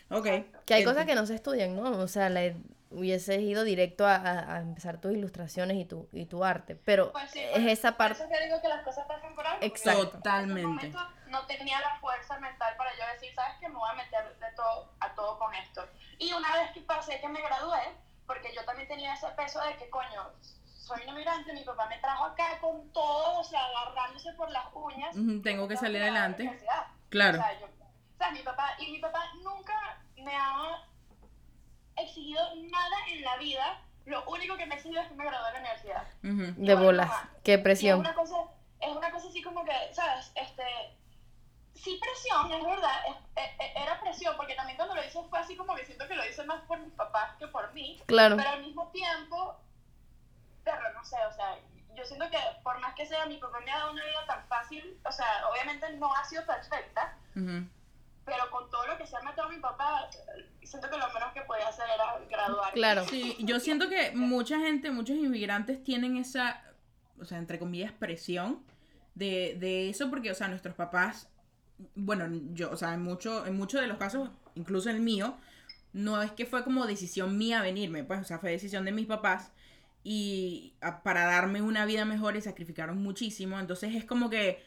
[0.09, 0.27] Ok.
[0.65, 1.83] Que hay Ent- cosas que no se estudian, ¿no?
[1.91, 2.55] O sea, le
[2.91, 6.75] hubieses ido directo a, a- a empezar tus ilustraciones y tu, y tu arte.
[6.75, 8.23] Pero Pues sí, es por- esa Por parte.
[8.23, 9.63] eso que digo que las cosas pasan por algo.
[9.65, 9.91] Exacto.
[9.93, 10.67] yo en ese Totalmente.
[10.67, 10.99] momento
[11.29, 13.67] no tenía la fuerza mental para yo decir, ¿sabes qué?
[13.69, 15.87] Me voy a meter de todo, a todo con esto.
[16.19, 17.79] Y una vez que pasé que me gradué,
[18.27, 20.29] porque yo también tenía ese peso de que, coño,
[20.83, 24.65] soy un inmigrante, mi papá me trajo acá con todo, o sea, agarrándose por las
[24.73, 25.15] uñas.
[25.15, 26.59] Ujú, tengo que salir adelante.
[27.09, 27.39] Claro.
[27.39, 30.83] O sea, yo, o sea, mi papá, y mi papá nunca me ha
[31.97, 33.81] exigido nada en la vida.
[34.05, 36.03] Lo único que me exigió es que me gradué de la universidad.
[36.23, 36.61] Ujú.
[36.61, 37.07] De Igual bolas.
[37.07, 37.29] mamá.
[37.43, 37.99] Qué Y es presión.
[37.99, 38.35] una cosa,
[38.81, 40.31] es una cosa así como que, ¿sabes?
[40.35, 40.63] Este,
[41.75, 45.39] sí presión, es verdad, es- e- e- era presión, porque también cuando lo hice fue
[45.39, 48.35] así como que siento que lo hice más por mis papás que por mí, Claro.
[48.35, 49.55] pero al mismo tiempo,
[50.63, 51.57] pero no sé, o sea,
[51.95, 54.45] yo siento que por más que sea, mi papá me ha dado una vida tan
[54.47, 57.67] fácil, o sea, obviamente no ha sido perfecta, Ujú.
[58.25, 60.09] pero con todo lo que se ha metido mi papá,
[60.63, 62.73] siento que lo menos que podía hacer era graduar.
[62.73, 63.05] Claro.
[63.07, 66.63] Sí, yo siento que mucha gente, muchos inmigrantes tienen esa,
[67.19, 68.63] o sea, entre comillas, presión
[69.15, 71.29] de, de eso, porque, o sea, nuestros papás,
[71.95, 75.37] bueno, yo, o sea, en, mucho, en muchos de los casos, incluso el mío,
[75.91, 79.05] no es que fue como decisión mía venirme, pues, o sea, fue decisión de mis
[79.05, 79.51] papás
[80.03, 84.61] y a- para darme una vida mejor y sacrificaron muchísimo, entonces es como que,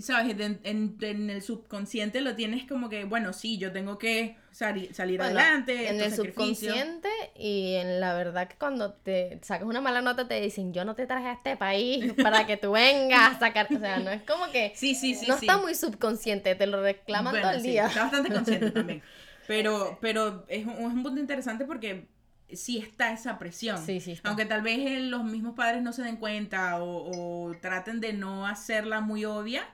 [0.00, 0.32] ¿sabes?
[0.40, 4.92] En, en- en el subconsciente lo tienes como que, bueno, sí, yo tengo que sali-
[4.92, 5.88] salir Bueno, adelante.
[5.88, 10.40] en el subconsciente y en la verdad que cuando te sacas una mala nota te
[10.40, 13.78] dicen yo no te traje a este país para que tú vengas a sacar, o
[13.78, 15.26] sea, no es como que Sí, sí, sí.
[15.26, 15.46] no sí.
[15.46, 17.86] está muy subconsciente, te lo reclaman Bueno, todo el sí, día.
[17.86, 19.02] Está bastante consciente también.
[19.46, 22.08] Pero, pero es, un- es un punto interesante porque
[22.52, 23.78] sí está esa presión.
[23.78, 24.28] Sí, sí está.
[24.28, 28.12] Aunque tal vez eh, los mismos padres no se den cuenta o, o traten de
[28.12, 29.64] no hacerla muy obvia.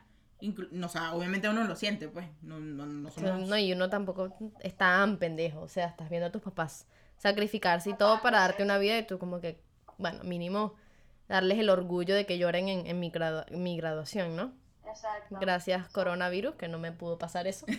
[0.70, 2.26] no, o sea, obviamente uno lo siente, pues.
[2.42, 3.48] No, no, no somos...
[3.48, 6.86] No, y uno tampoco está tan pendejo, o sea, estás viendo a tus papás
[7.18, 9.60] sacrificarse y todo para darte una vida y tú como que,
[9.98, 10.74] bueno, mínimo
[11.28, 14.52] darles el orgullo de que lloren en, en mi, gradu- en mi graduación, ¿no?
[14.90, 15.36] Exacto.
[15.40, 17.66] Gracias coronavirus, que no me pudo pasar eso.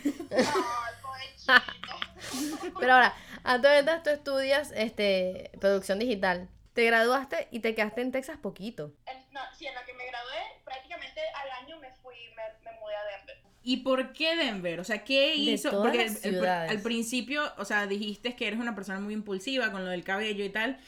[2.79, 6.47] Pero ahora, actualmente tú estudias este, producción digital.
[6.73, 8.93] Te graduaste y te quedaste en Texas poquito.
[9.05, 12.79] En- no, sí, en la que me gradué, prácticamente al año me fui, me, me
[12.79, 13.37] mudé a Denver.
[13.63, 14.79] ¿Y por qué Denver?
[14.79, 15.69] O sea, ¿qué hizo?
[15.69, 16.71] todas Porque las el- el- ciudades.
[16.71, 20.43] al principio, o sea, dijiste que eres una persona muy impulsiva con lo del cabello
[20.45, 20.79] y tal.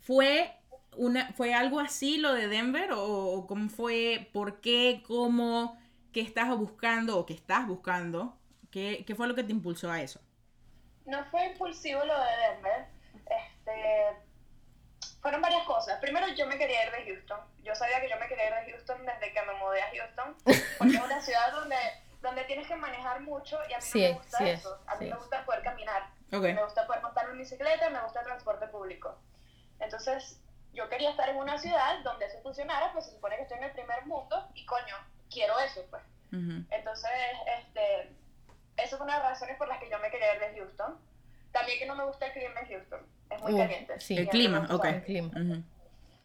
[0.00, 0.52] ¿Fue,
[0.96, 2.90] una, ¿fue algo así lo de Denver?
[2.94, 4.28] ¿O, cómo fue?
[4.32, 5.02] ¿Por qué?
[5.06, 5.78] ¿Cómo?
[6.12, 8.36] ¿Qué estás buscando o qué estás buscando?
[8.70, 10.20] ¿Qué, qué fue lo que te impulsó a eso?
[11.06, 12.86] No fue impulsivo lo de Denver.
[13.14, 14.16] Este,
[15.20, 15.98] fueron varias cosas.
[16.00, 17.40] Primero, yo me quería ir de Houston.
[17.62, 20.36] Yo sabía que yo me quería ir de Houston desde que me mudé a Houston.
[20.78, 21.76] Porque es una ciudad donde,
[22.20, 24.80] donde tienes que manejar mucho y a mí Sí no me gusta sí es, eso.
[24.86, 26.10] A mí sí me gusta poder caminar.
[26.32, 26.42] Ok.
[26.42, 29.18] Me gusta poder montar en bicicleta, me gusta el transporte público.
[29.80, 30.40] Entonces,
[30.72, 33.64] yo quería estar en una ciudad donde eso funcionara, pues se supone que estoy en
[33.64, 34.96] el primer mundo y coño,
[35.30, 36.02] quiero eso, pues.
[36.70, 37.10] Entonces,
[37.58, 38.10] este,
[38.78, 40.98] eso fue una de las razones por las que yo me quería ir de Houston.
[41.52, 43.06] También que no me gusta el clima en Houston.
[43.28, 44.00] Es muy Uh, caliente.
[44.00, 44.16] sí.
[44.16, 44.84] El clima, ok.
[44.86, 45.28] El clima.
[45.28, 45.62] Ujú.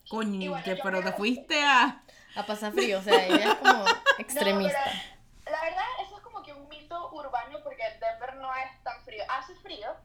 [0.10, 2.02] Coño, bueno, que, pero te fuiste a...
[2.38, 3.84] A pasar frío, o sea, ella es como
[4.20, 4.80] extremista.
[5.48, 8.84] No, pero la verdad, eso es como que un mito urbano porque Denver no es
[8.84, 9.24] tan frío.
[9.30, 9.96] Hace frío,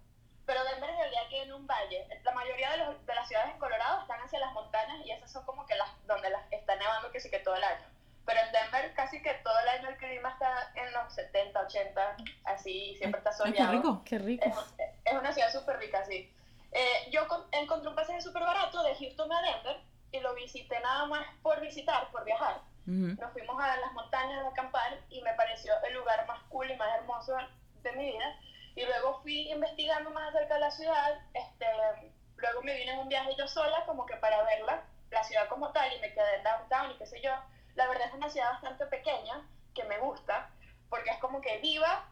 [0.47, 2.07] pero Denver en realidad queda en un valle.
[2.25, 5.31] La mayoría de, los- de las ciudades en Colorado están hacia las montañas y esas
[5.33, 7.87] son como que las donde las está nevando que sí que todo el año.
[8.25, 12.17] Pero en Denver casi que todo el año el clima está en los 70, 80,
[12.45, 13.73] así, siempre está Ay, qué soleado.
[13.73, 14.03] rico.
[14.05, 14.45] Qué rico.
[14.79, 16.33] Es, es una ciudad súper rica, sí.
[16.71, 19.77] Eh, yo con- encontré un pasaje Houston a Denver
[20.13, 22.61] y lo visité nada más por visitar, por viajar.
[22.87, 23.15] Ujú.
[23.21, 26.77] Nos fuimos a las montañas a acampar y me pareció el lugar más cool y
[26.77, 27.37] más hermoso
[27.83, 28.37] de mi vida.
[28.75, 31.21] Y luego fui investigando más acerca de la ciudad.
[31.35, 31.67] Este,
[32.37, 35.71] luego me vine en un viaje yo sola, como que para verla, la ciudad como
[35.73, 37.33] tal, y me quedé en downtown y qué sé yo.
[37.75, 40.51] La verdad es una ciudad bastante pequeña, que me gusta,
[40.89, 42.09] porque es como que viva,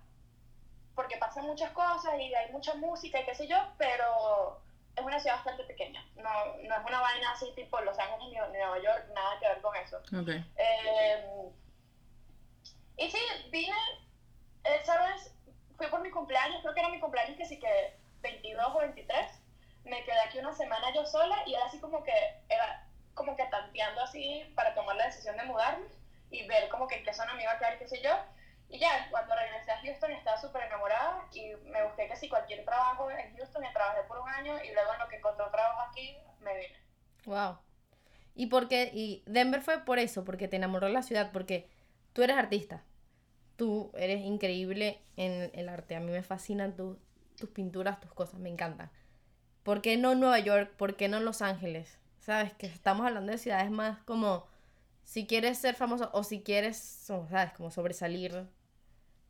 [0.94, 4.60] porque pasan muchas cosas y hay mucha música y qué sé yo, pero
[4.96, 6.04] es una ciudad bastante pequeña.
[6.16, 6.30] No,
[6.62, 9.76] no es una vaina así tipo Los Ángeles ni Nueva York, nada que ver con
[9.76, 9.98] eso.
[9.98, 10.28] Ok.
[10.56, 11.50] Eh,
[12.98, 13.18] y sí,
[13.50, 13.76] vine,
[14.64, 15.32] eh, ¿sabes?
[15.80, 19.26] Fui por mi cumpleaños, creo que era mi cumpleaños que sí que 22 o 23.
[19.84, 22.12] Me quedé aquí una semana yo sola y era así como que,
[22.50, 25.86] era como que tanteando así para tomar la decisión de mudarme
[26.30, 28.10] y ver como que en qué zona me iba a quedar, qué sé yo.
[28.68, 32.62] Y ya, cuando regresé a Houston estaba súper enamorada y me busqué que si cualquier
[32.66, 35.80] trabajo en Houston y trabajé por un año y luego en lo que encontré trabajo
[35.88, 36.78] aquí me vine.
[37.24, 37.58] Wow.
[38.34, 38.90] ¿Y por qué?
[38.92, 41.70] Y Denver fue por eso, porque te enamoró la ciudad, porque
[42.12, 42.84] tú eres artista.
[43.60, 45.94] Tú eres increíble en el arte.
[45.94, 46.98] A mí me fascinan tu-
[47.36, 48.90] tus pinturas, tus cosas, me encantan.
[49.64, 50.72] ¿Por qué no Nueva York?
[50.78, 51.98] ¿Por qué no Los Ángeles?
[52.20, 52.54] ¿Sabes?
[52.54, 54.46] Que estamos hablando de ciudades más como
[55.04, 57.52] si quieres ser famoso o si quieres, ¿sabes?
[57.52, 58.46] Como sobresalir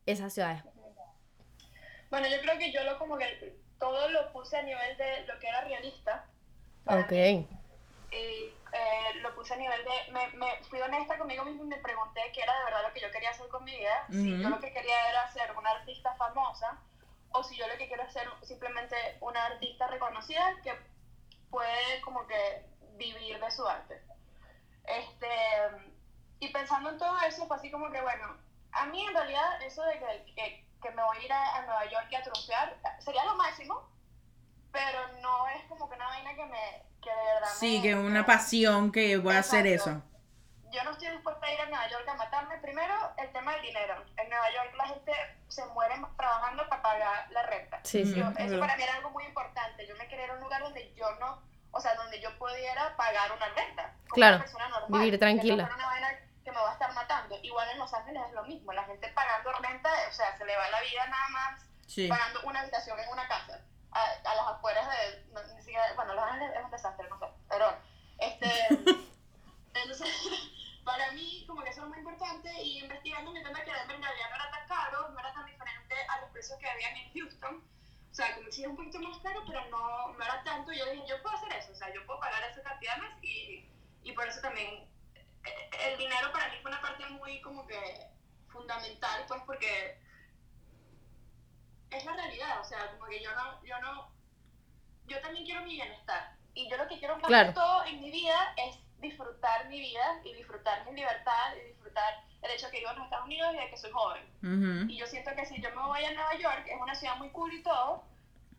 [0.05, 0.63] esas ciudades.
[2.09, 5.37] Bueno, yo creo que yo lo como que todo lo puse a nivel de lo
[5.41, 6.25] que era realista.
[6.85, 7.11] Ok.
[7.11, 7.47] mí.
[8.13, 10.11] Y eh, lo puse a nivel de...
[10.11, 13.01] Me, me fui honesta conmigo misma y me pregunté qué era de verdad lo que
[13.01, 14.05] yo quería hacer con mi vida.
[14.09, 16.79] Si yo lo que quería era ser una artista famosa
[17.33, 20.73] o si yo lo que quiero es ser simplemente una artista reconocida que
[21.49, 22.65] puede como que
[22.97, 24.01] vivir de su arte.
[24.85, 25.27] Este,
[26.39, 28.37] y pensando en todo eso, fue así como que, bueno,
[28.71, 31.61] a mí en realidad eso de que, que, que me voy a ir a, a
[31.65, 33.89] Nueva York y a triunfar sería lo máximo,
[34.71, 37.95] pero no es como que una vaina que me, que de verdad Sí, me- que
[37.95, 39.89] una pasión que voy a hacer eso.
[39.91, 40.07] Exacto.
[40.71, 42.57] Yo no estoy dispuesta a ir a Nueva York a matarme.
[42.59, 44.05] Primero, el tema del dinero.
[44.15, 45.11] En Nueva York la gente
[45.49, 47.81] se muere trabajando para pagar la renta.
[47.83, 48.15] Sí, sí.
[48.15, 48.59] Yo- es eso verdad.
[48.59, 49.85] para mí era algo muy importante.
[49.85, 52.95] Yo me quería ir a un lugar donde yo no, o sea, donde yo pudiera
[52.95, 53.93] pagar una renta.
[54.03, 55.63] como Claro, una persona normal, vivir que tranquila.
[55.63, 57.37] no fuera una vaina que me va a estar matando.
[57.43, 58.71] Igual en Los Ángeles es lo mismo.
[58.73, 62.07] La gente pagando renta, o sea, se le va la vida nada más Sí.
[62.07, 63.59] pagando una habitación en una casa.
[63.93, 65.25] A, a las afueras de.
[65.33, 67.25] no, ni siquiera- bueno, Los Ángeles es un desastre, no sé.
[67.49, 67.77] Pero,
[68.19, 68.49] este.
[69.73, 70.07] entonces,
[70.85, 72.49] para mí, como que eso es muy importante.
[72.61, 75.45] Y investigando, me cuenta que Denver en realidad no era tan caro, no era tan
[75.45, 77.63] diferente a los precios que habían en Houston.
[78.11, 80.71] O sea, como si era un poquito más caro, pero no, no era tanto.
[80.73, 81.71] Yo dije, yo puedo hacer eso.
[81.71, 83.11] O sea, yo puedo pagar esa cantidad más.
[83.23, 83.65] Y,
[84.03, 84.85] y por eso también.
[85.45, 88.07] eh, El dinero para mí fue una parte muy, como que.
[88.49, 89.97] fundamental, pues, porque
[91.91, 94.11] es la realidad, o sea, como que yo no, yo no,
[95.07, 96.35] yo también quiero mi bienestar.
[96.53, 97.49] Y yo lo que quiero más Claro.
[97.49, 102.23] que todo en mi vida es disfrutar mi vida y disfrutar mi libertad y disfrutar
[102.41, 104.23] el hecho de que vivo en los Estados Unidos y de que soy joven.
[104.43, 104.91] Ujú.
[104.91, 107.29] Y yo siento que si yo me voy a Nueva York, es una ciudad muy
[107.31, 108.03] cool y todo,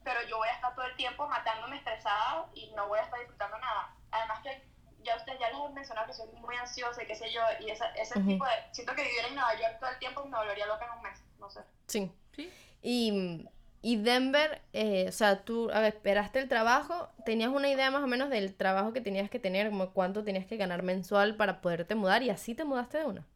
[0.05, 3.19] pero yo voy a estar todo el tiempo matándome estresada y no voy a estar
[3.21, 3.95] disfrutando nada.
[4.11, 4.67] Además que
[5.05, 7.71] ya ustedes ya les he mencionado que soy muy ansiosa y qué sé yo, y
[7.71, 8.29] esa, ese Ujú.
[8.29, 8.53] tipo de...
[8.73, 11.23] Siento que vivir en Nueva York todo el tiempo me volvería loca en un mes,
[11.39, 11.61] no sé.
[11.89, 12.11] Sí.
[12.35, 12.53] Sí.
[12.83, 13.49] Y,
[13.83, 18.03] y Denver, eh, o sea, tú, a ver, esperaste el trabajo, tenías una idea más
[18.03, 21.61] o menos del trabajo que tenías que tener, como cuánto tenías que ganar mensual para
[21.61, 23.27] poderte mudar y así te mudaste de una.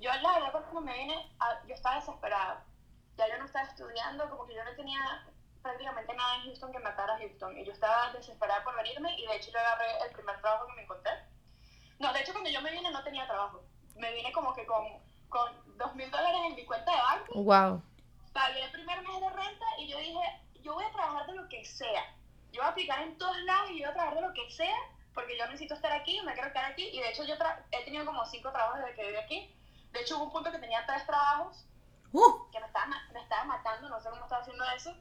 [0.00, 2.64] Yo la verdad cuando me vine, a- yo estaba desesperada.
[3.16, 4.98] Ya yo no estaba estudiando, como que yo no tenía
[5.62, 7.56] prácticamente nada en Houston que me atara a Houston.
[7.58, 10.74] Y yo estaba desesperada por venirme y de hecho yo agarré el primer trabajo que
[10.74, 11.12] me encontré.
[11.98, 13.62] No, de hecho cuando yo me vine no tenía trabajo.
[13.96, 14.84] Me vine como que con,
[15.28, 17.82] con dos mil dólares en mi cuenta de banco, Wow.
[18.32, 20.20] Pagué el primer mes de renta y yo dije,
[20.62, 22.04] yo voy a trabajar de lo que sea.
[22.52, 24.50] Yo voy a aplicar en todos lados y yo voy a trabajar de lo que
[24.50, 24.76] sea
[25.14, 26.88] porque yo necesito estar aquí, me quiero quedar aquí.
[26.92, 29.54] Y de hecho yo tra- he tenido como cinco trabajos desde que viví aquí.
[29.92, 31.66] De hecho hubo un punto que tenía tres trabajos
[32.14, 34.94] Uh, que me estaba, me estaba matando, no sé cómo estaba haciendo eso.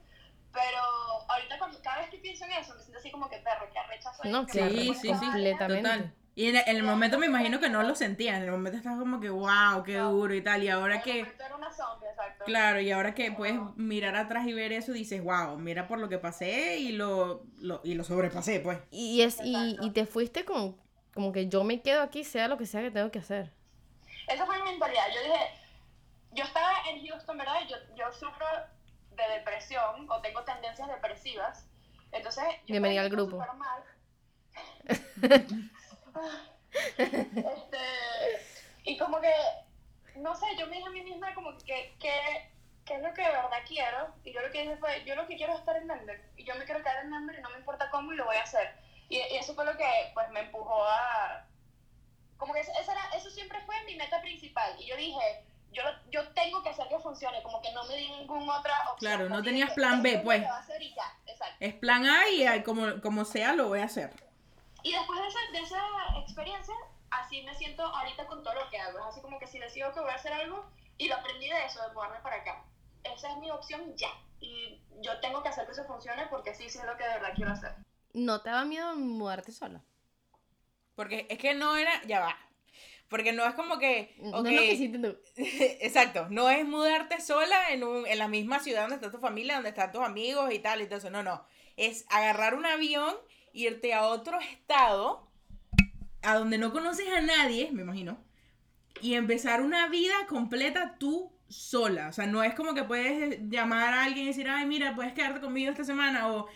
[0.53, 0.79] Pero
[1.27, 3.77] ahorita cuando, cada vez que pienso en eso me siento así como que perro, que
[3.79, 4.31] arrecha soy.
[4.31, 4.59] No, sí,
[4.93, 5.89] sí, sí, completamente.
[5.89, 6.15] total.
[6.33, 9.19] Y en, el momento me imagino que no lo sentías, en el momento estás como
[9.19, 10.63] que, wow, qué duro y tal.
[10.63, 12.45] Y ahora En el que, era una zombie, exacto.
[12.45, 16.07] claro, y ahora que puedes mirar atrás y ver eso, dices, wow, mira por lo
[16.07, 18.79] que pasé y lo, lo, y lo sobrepasé, pues.
[18.91, 20.77] Y, es, y, y te fuiste con,
[21.13, 23.51] como que yo me quedo aquí, sea lo que sea que tengo que hacer.
[24.27, 25.07] Esa fue mi mentalidad.
[25.13, 25.61] Yo dije,
[26.31, 27.55] yo estaba en Houston, ¿verdad?
[27.65, 28.45] Y Yo, yo sufro
[29.09, 31.67] de depresión o tengo tendencias depresivas.
[32.13, 33.31] Entonces, yo Bienvenida al grupo.
[33.31, 33.83] súper mal.
[36.97, 37.77] este,
[38.83, 39.33] y como que,
[40.15, 42.51] no sé, yo me dije a mí misma como que, que,
[42.85, 44.13] que es lo que de verdad quiero.
[44.23, 46.21] Y yo lo que dije fue, yo lo que quiero es estar en Denver.
[46.37, 48.37] Y yo me quiero quedar en Denver y no me importa cómo y lo voy
[48.37, 48.75] a hacer.
[49.09, 51.45] Y, y eso fue lo que pues me empujó a...
[52.37, 54.75] Como que esa era, eso siempre fue mi meta principal.
[54.79, 58.09] Y yo dije, yo, yo tengo que hacer que funcione, como que no me di
[58.09, 59.11] ninguna otra opción.
[59.11, 60.41] Claro, no tenías plan B, pues.
[60.41, 61.55] que va a hacer y ya, exacto.
[61.59, 64.11] Es plan A y como, como sea lo voy a hacer.
[64.83, 66.73] Y después de esa, de esa experiencia,
[67.11, 68.99] así me siento ahorita con todo lo que hago.
[68.99, 70.65] Es así como que si decido que voy a hacer algo
[70.97, 72.63] y lo aprendí de eso, de mudarme para acá.
[73.03, 74.11] Esa es mi opción ya.
[74.39, 77.09] Y yo tengo que hacer que eso funcione porque sí, sí es lo que de
[77.09, 77.73] verdad quiero hacer.
[78.13, 79.83] ¿No te daba miedo mudarte sola?
[80.95, 82.37] Porque es que no era, ya va.
[83.07, 85.17] Porque no es como que, No ok, es lo que hiciste tú.
[85.35, 89.55] exacto, no es mudarte sola en, un, en la misma ciudad donde está tu familia,
[89.55, 91.45] donde están tus amigos y tal y todo eso, no, no.
[91.77, 93.15] Es agarrar un avión,
[93.53, 95.27] irte a otro estado,
[96.21, 98.17] a donde no conoces a nadie, me imagino,
[99.01, 102.07] y empezar una vida completa tú sola.
[102.09, 105.13] O sea, no es como que puedes llamar a alguien y decir, ay, mira, puedes
[105.13, 106.47] quedarte conmigo esta semana o...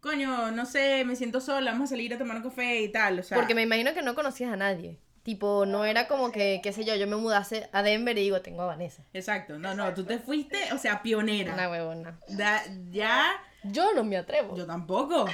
[0.00, 3.18] Coño, no sé, me siento sola, vamos a salir a tomar un café y tal,
[3.18, 3.36] o sea...
[3.36, 4.98] Porque me imagino que no conocías a nadie.
[5.22, 8.40] Tipo, no era como que, qué sé yo, yo me mudase a Denver y digo,
[8.40, 9.04] tengo a Vanessa.
[9.12, 11.52] Exacto, no, no, tú te fuiste, o sea, pionera.
[11.52, 12.18] Una huevona.
[12.28, 13.30] Da- ya,
[13.62, 14.56] Yo no me atrevo.
[14.56, 15.26] yo tampoco.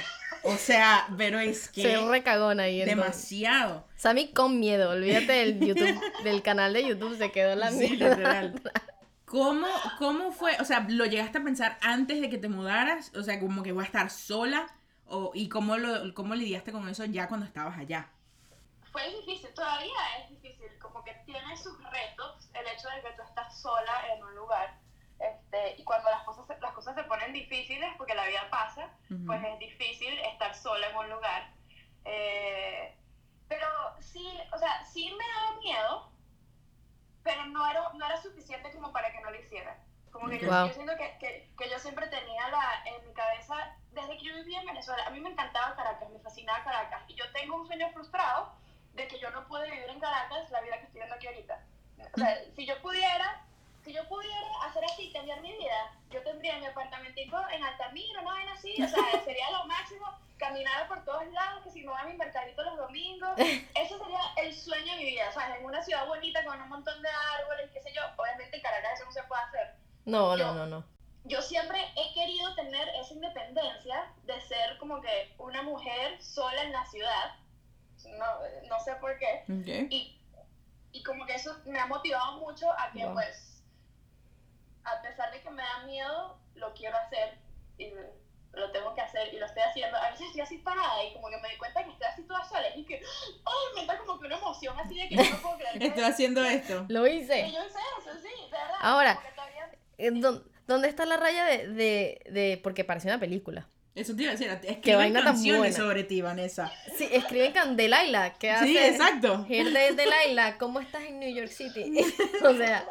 [0.43, 2.81] O sea, pero es que ahí.
[2.81, 2.95] entonces.
[2.97, 3.87] demasiado.
[3.95, 8.09] Sammy con miedo, olvídate del YouTube, del canal de YouTube, se quedó la Sí, mierda.
[8.09, 8.61] literal.
[9.25, 10.55] ¿Cómo, ¿Cómo fue?
[10.61, 13.11] O sea, ¿lo llegaste a pensar antes de que te mudaras?
[13.15, 14.67] O sea, como que voy a estar sola.
[15.05, 18.09] O, ¿Y cómo, lo, cómo lidiaste con eso ya cuando estabas allá?
[18.91, 23.21] Fue difícil, todavía es difícil, como que tiene sus retos el hecho de que tú
[23.21, 24.77] estás sola en un lugar.
[25.19, 28.89] Este, y cuando las cosas, se- las cosas se ponen difíciles, porque la vida pasa,
[29.09, 29.25] Ujú.
[29.25, 31.51] pues es difícil estar sola en un lugar.
[32.05, 32.95] Eh,
[33.47, 33.67] pero
[33.99, 36.11] sí, o sea, sí me daba miedo,
[37.23, 39.77] pero no era, no era suficiente como para que no lo hiciera.
[40.11, 40.67] Como que yo, Wow.
[40.67, 43.55] yo siento que, que, que yo siempre tenía la, en mi cabeza,
[43.91, 47.15] desde que yo vivía en Venezuela, a mí me encantaba Caracas, me fascinaba Caracas, y
[47.15, 47.25] yo
[47.91, 48.51] frustrado
[48.93, 51.63] de que yo no pude vivir en Caracas la vida que estoy viviendo aquí ahorita.
[52.13, 53.41] O sea, si yo pudiera,
[53.83, 58.37] si yo pudiera hacer así, cambiar mi vida, yo tendría mi apartamentico en Altamira, no
[58.37, 61.99] en así, o sea, sería lo máximo, caminar por todos lados, que si me voy
[61.99, 65.59] a mi mercadito los domingos, eso sería el sueño de mi vida, ¿sabes?
[65.59, 68.93] En una ciudad bonita con un montón de árboles, qué sé yo, obviamente en Caracas
[68.95, 69.75] eso no se puede hacer.
[70.05, 70.97] No, Yo- no, no, no.
[71.25, 76.71] Yo siempre he querido tener esa independencia de ser como que una mujer sola en
[76.71, 77.35] la ciudad,
[78.17, 78.25] no,
[78.67, 79.91] no sé por qué, Ok.
[79.91, 80.19] y,
[80.91, 83.13] y como que eso me ha motivado mucho a que Wow.
[83.13, 83.63] pues
[84.83, 87.37] a pesar de que me da miedo lo quiero hacer
[87.77, 87.91] y
[88.53, 91.29] lo tengo que hacer y lo estoy haciendo a veces estoy así parada y como
[91.29, 94.19] que me doy cuenta que estoy así toda sola y que ay me da como
[94.19, 96.85] que una emoción así de que yo no puedo creer que, Estoy haciendo esto.
[96.89, 97.51] Lo hice.
[97.51, 101.67] yo hice eso sí de verdad Ahora, todavía- Eh, ¿dó- ¿Dónde está la raya de,
[101.69, 103.67] de, de- porque parece una película?
[103.97, 104.55] Eso te iba a decir.
[104.61, 106.71] Qué Escriben canciones sobre ti, Vanessa.
[106.95, 108.67] Sí, escriben con Delilah, ¿qué hace?
[108.67, 109.43] Sí, exacto.
[109.49, 111.91] Here de Delilah, ¿cómo estás en New York City?
[112.43, 112.87] o sea,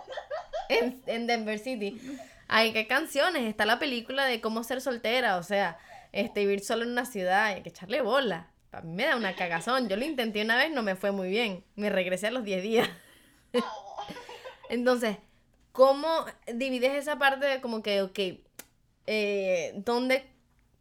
[0.68, 2.00] en, en Denver City.
[2.48, 3.44] Ay, qué canciones.
[3.44, 5.78] Está la película de cómo ser soltera, o sea,
[6.10, 8.50] este, vivir solo en una ciudad, hay que echarle bola.
[8.72, 9.88] A mí me da una cagazón.
[9.88, 11.62] Yo lo intenté una vez, no me fue muy bien.
[11.76, 12.88] Me regresé a los 10 días.
[14.70, 15.18] Entonces,
[15.70, 18.18] ¿cómo divides esa parte de como que, ok,
[19.06, 20.35] eh, ¿dónde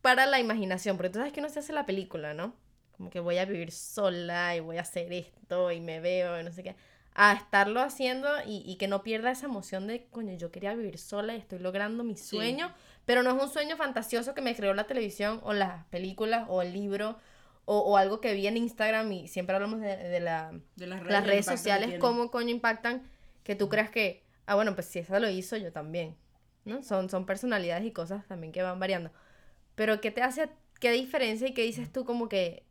[0.05, 0.97] para la imaginación?
[0.97, 2.53] Porque tú sabes que uno se hace la película, ¿no?
[2.95, 6.43] Como que voy a vivir sola y voy a hacer esto y me veo y
[6.43, 6.75] no sé qué.
[7.15, 10.97] A estarlo haciendo y, y que no pierda esa emoción de, coño, yo quería vivir
[10.97, 12.37] sola y estoy logrando mi Sí.
[12.37, 12.71] sueño,
[13.05, 16.61] pero no es un sueño fantasioso que me creó la televisión o las películas o
[16.61, 17.17] el libro
[17.65, 21.03] o, o algo que vi en Instagram y siempre hablamos de, de la, De las
[21.03, 23.03] redes, las sociales, cómo coño impactan
[23.43, 26.15] que tú creas que, ah, bueno, pues si esa lo hizo, yo también,
[26.65, 26.83] ¿no?
[26.83, 29.11] Son, son personalidades y cosas también que van variando.
[29.75, 32.63] Pero ¿qué te hace, qué diferencia y qué dices tú como que,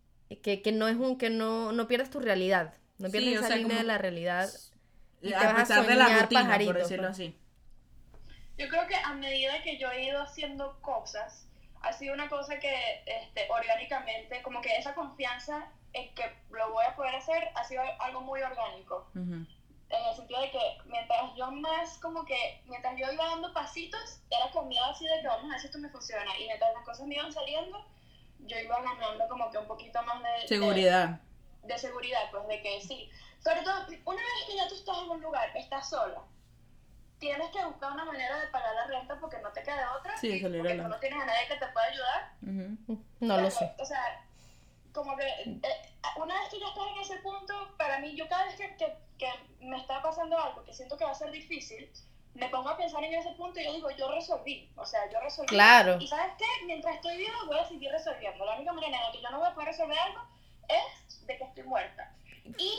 [0.42, 3.38] que, que no es un, que no, no pierdes tu realidad, no Sí, pierdes o
[3.40, 4.60] esa sea, línea de la realidad?
[5.22, 7.10] y te a vas a pesar de la rutina, por decirlo pues.
[7.12, 7.34] así.
[8.58, 11.46] Yo creo que a medida que yo he ido haciendo cosas,
[11.82, 16.84] ha sido una cosa que este, orgánicamente, como que esa confianza en que lo voy
[16.86, 19.06] a poder hacer, ha sido algo muy orgánico.
[19.14, 19.46] Ujú.
[19.98, 24.20] En el sentido de que mientras yo más, como que, mientras yo iba dando pasitos,
[24.30, 26.38] era con miedo así de que vamos a ver si esto me funciona.
[26.38, 27.84] Y mientras las cosas me iban saliendo,
[28.40, 30.48] yo iba ganando como que un poquito más de...
[30.48, 31.20] Seguridad.
[31.62, 33.10] de seguridad, pues de que sí.
[33.42, 36.22] Sobre todo, una vez que ya tú estás en un lugar, estás sola,
[37.18, 40.16] tienes que buscar una manera de pagar la renta porque no te queda otra.
[40.18, 42.32] Sí, porque tú no tienes a nadie que te pueda ayudar.
[42.42, 43.04] Ujú.
[43.20, 43.72] No lo sé.
[43.78, 44.23] O sea,
[44.94, 45.60] como que eh,
[46.16, 48.96] una vez que ya estás en ese punto, para mí, yo cada vez que, que,
[49.18, 49.28] que
[49.60, 51.90] me está pasando algo que siento que va a ser difícil,
[52.34, 54.70] me pongo a pensar en ese punto y yo digo, yo resolví.
[54.76, 55.48] O sea, yo resolví.
[55.48, 55.98] Claro.
[56.00, 58.44] Y sabes qué, mientras estoy viva voy a seguir resolviendo.
[58.44, 60.20] La única manera en la que yo no voy a poder resolver algo
[60.68, 62.12] es de que estoy muerta.
[62.58, 62.78] Y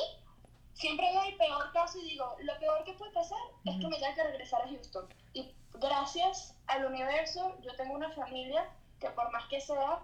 [0.73, 3.97] siempre veo el peor caso y digo, lo peor que puede pasar es que me
[3.97, 5.07] tenga que regresar a Houston.
[5.33, 9.99] Y gracias al universo, yo tengo una familia que por más que sea,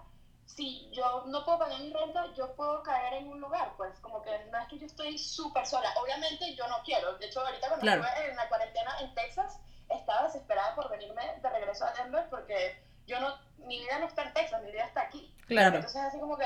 [0.56, 4.22] si yo no puedo pagar mi renta, yo puedo caer en un lugar, pues como
[4.22, 5.94] que no es que yo estoy súper sola.
[6.02, 7.18] Obviamente yo no quiero.
[7.18, 8.04] De hecho, ahorita cuando Claro.
[8.04, 12.82] estuve en la cuarentena en Texas, estaba desesperada por venirme de regreso a Denver porque
[13.08, 15.34] yo no, mi vida no está en Texas, mi vida está aquí.
[15.48, 15.76] Claro.
[15.78, 16.46] Entonces así como que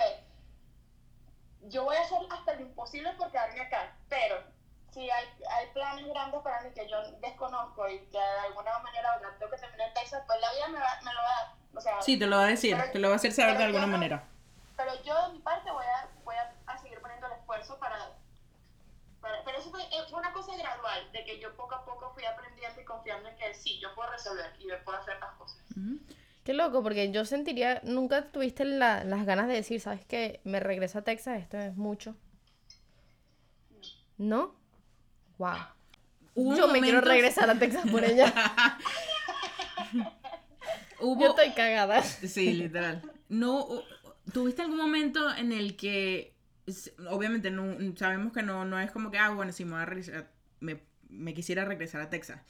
[1.63, 4.43] yo voy a hacer hasta lo imposible por quedarme acá, pero
[4.95, 9.09] si hay, hay planes grandes para mí que yo desconozco y que de alguna manera
[9.13, 11.27] u otra tengo que terminar en Texas, pues la vida me, va- me lo va
[11.27, 11.53] a dar.
[11.75, 13.57] O sea, Sí, te lo va a decir, Pero- te lo va a hacer saber
[13.57, 14.23] de alguna no- manera.
[14.77, 17.97] pero yo de mi parte voy a, voy a, a seguir poniendo el esfuerzo para,
[19.19, 19.81] para- Pero eso fue,
[20.17, 23.53] una cosa gradual, de que yo poco a poco fui aprendiendo y confiando en que
[23.53, 25.59] sí, yo puedo resolver y yo puedo hacer las cosas.
[25.71, 25.99] Ujú.
[26.45, 30.39] Qué loco, porque yo sentiría, nunca tuviste la- las ganas de decir, ¿sabes qué?
[30.45, 32.15] Me regreso a Texas, esto es mucho.
[34.17, 34.55] ¿No?
[35.37, 35.57] Wow.
[36.33, 38.33] Hubo Yo me quiero regresar a Texas por ella.
[40.99, 42.01] Hubo, Yo estoy cagada.
[42.03, 43.01] Sí, literal.
[43.29, 43.67] No,
[44.31, 46.33] ¿tuviste algún momento en el que,
[47.09, 49.85] obviamente no, sabemos que no, no es como que, ah, bueno, si me, voy a
[49.85, 50.27] regresar-
[50.59, 52.41] me, me quisiera regresar a Texas,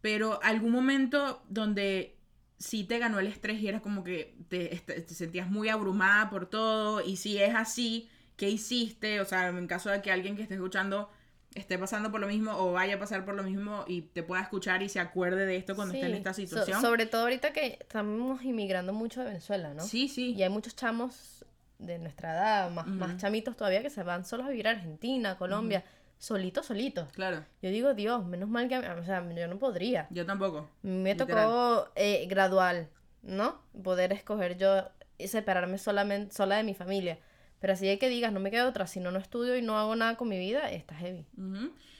[0.00, 2.16] pero algún momento donde
[2.58, 6.46] sí te ganó el estrés y era como que te, te sentías muy abrumada por
[6.46, 9.20] todo y si es así, ¿qué hiciste?
[9.20, 11.10] O sea, en caso de que alguien que esté escuchando
[11.54, 14.40] esté pasando por lo mismo o vaya a pasar por lo mismo y te pueda
[14.42, 16.80] escuchar y se acuerde de esto cuando esté en esta so- situación.
[16.80, 19.82] sobre todo ahorita que estamos inmigrando mucho de Venezuela, ¿no?
[19.82, 20.32] Sí, sí.
[20.34, 21.44] Y hay muchos chamos
[21.78, 25.36] de nuestra edad, más, más chamitos todavía, que se van solos a vivir a Argentina,
[25.38, 25.82] Colombia,
[26.18, 27.10] solitos, solitos.
[27.12, 30.06] Claro, Yo digo, Dios, menos mal que, o sea, yo no podría.
[30.10, 30.68] yo tampoco.
[30.82, 31.46] Me Literal.
[31.46, 32.88] tocó eh, gradual,
[33.22, 33.60] ¿no?
[33.82, 34.84] Poder escoger yo
[35.18, 37.18] y separarme solamente, sola de mi familia.
[37.60, 39.78] Pero así de que digas, no me queda otra, si no, no estudio y no
[39.78, 41.26] hago nada con mi vida, está heavy.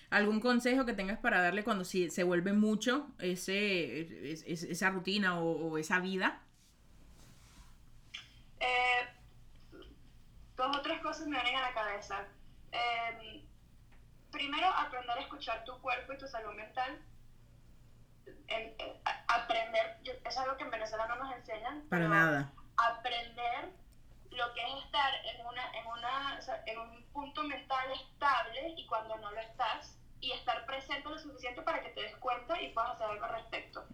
[0.09, 4.01] ¿Algún consejo que tengas para darle cuando si se vuelve mucho ese,
[4.33, 6.41] es- es- esa rutina o, o esa vida?
[8.59, 9.07] Eh,
[10.57, 12.27] dos o tres cosas me vienen a la cabeza.
[12.73, 13.45] Eh,
[14.31, 16.99] primero, aprender a escuchar tu cuerpo y tu salud mental.
[18.49, 21.83] En- en- a- aprender, yo- es algo que en Venezuela no nos enseñan.
[21.89, 22.53] Para nada.
[22.77, 23.71] Aprender
[24.31, 28.75] lo que es estar en, una, en, una, o sea, en un punto mental estable
[28.77, 32.61] y cuando no lo estás, y estar presente lo suficiente para que te des cuenta
[32.61, 33.87] y puedas hacer algo al respecto.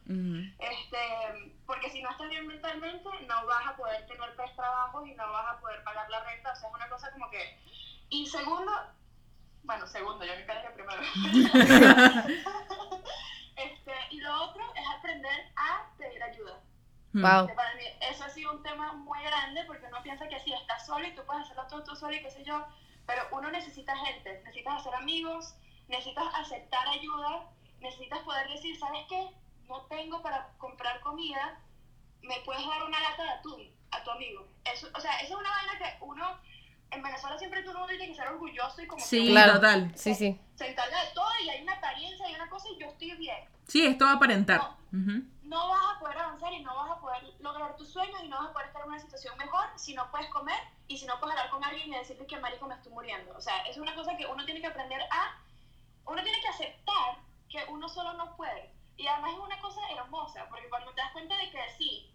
[0.59, 5.14] Este, porque si no estás bien mentalmente, no vas a poder tener tres trabajos y
[5.14, 6.51] no vas a poder pagar la renta.
[6.53, 7.57] O sea, es una cosa como que.
[8.11, 8.72] Y segundo,
[9.62, 11.01] bueno, segundo, yo me que primero.
[13.57, 16.61] este, y lo otro es aprender a pedir ayuda.
[17.12, 17.46] Wow.
[17.54, 20.84] Para mí eso ha sido un tema muy grande porque uno piensa que sí, estás
[20.86, 22.64] solo y tú puedes hacerlo todo tú solo y qué sé yo,
[23.07, 25.54] pero uno necesita gente, necesitas hacer amigos,
[25.88, 27.44] necesitas aceptar ayuda,
[27.80, 29.30] necesitas poder decir, ¿sabes qué?
[29.68, 31.59] No tengo para comprar comida,
[32.22, 34.46] me puedes dar una lata de atún a tu amigo.
[34.64, 36.38] Eso, o sea, esa es una vaina que uno,
[36.90, 39.54] en Venezuela siempre tú no tiene que ser orgulloso y como Sí, que Claro.
[39.54, 39.92] total.
[39.96, 40.38] Sí, sí.
[40.54, 43.44] se encarga de todo y hay una apariencia y una cosa y yo estoy bien
[43.68, 44.61] Sí, esto va a aparentar.
[44.92, 45.22] Ujú.
[45.47, 48.38] No vas a poder avanzar y no vas a poder lograr tus sueños y no
[48.38, 51.18] vas a poder estar en una situación mejor si no puedes comer y si no
[51.20, 53.36] puedes hablar con alguien y decirle que marico me estoy muriendo.
[53.36, 55.38] O sea, es una cosa que uno tiene que aprender a,
[56.07, 57.18] uno tiene que aceptar
[57.49, 58.70] que uno solo no puede.
[58.97, 62.11] Y además es una cosa hermosa, porque cuando te das cuenta de que sí,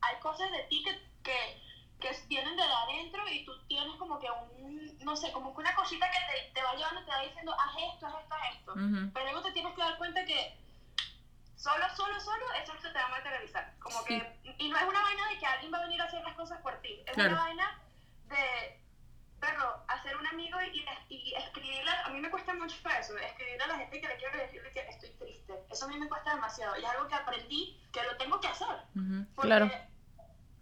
[0.00, 1.62] hay cosas de ti que, que,
[2.00, 5.74] que vienen de adentro y tú tienes como que un, no sé, como que una
[5.74, 8.72] cosita que te, te va llevando, te va diciendo, haz esto, haz esto, haz esto.
[8.72, 9.10] Ujú.
[9.12, 10.67] Pero luego te tienes que dar cuenta que
[11.58, 13.74] solo, solo, solo, eso se te va a materializar.
[13.80, 14.20] Como Sí.
[14.20, 16.34] que, y no es una vaina de que alguien va a venir a hacer las
[16.34, 17.02] cosas por ti.
[17.06, 17.32] Es Claro.
[17.32, 17.82] una vaina
[18.26, 18.80] de,
[19.40, 23.66] perro, hacer un amigo y, y escribirle, a mí me cuesta mucho eso, escribirle a
[23.68, 25.54] la gente que le quiero decirle que estoy triste.
[25.70, 26.76] Eso a mí me cuesta demasiado.
[26.76, 28.68] Y es algo que aprendí que lo tengo que hacer.
[28.96, 29.26] Ujú.
[29.34, 29.70] Porque Claro.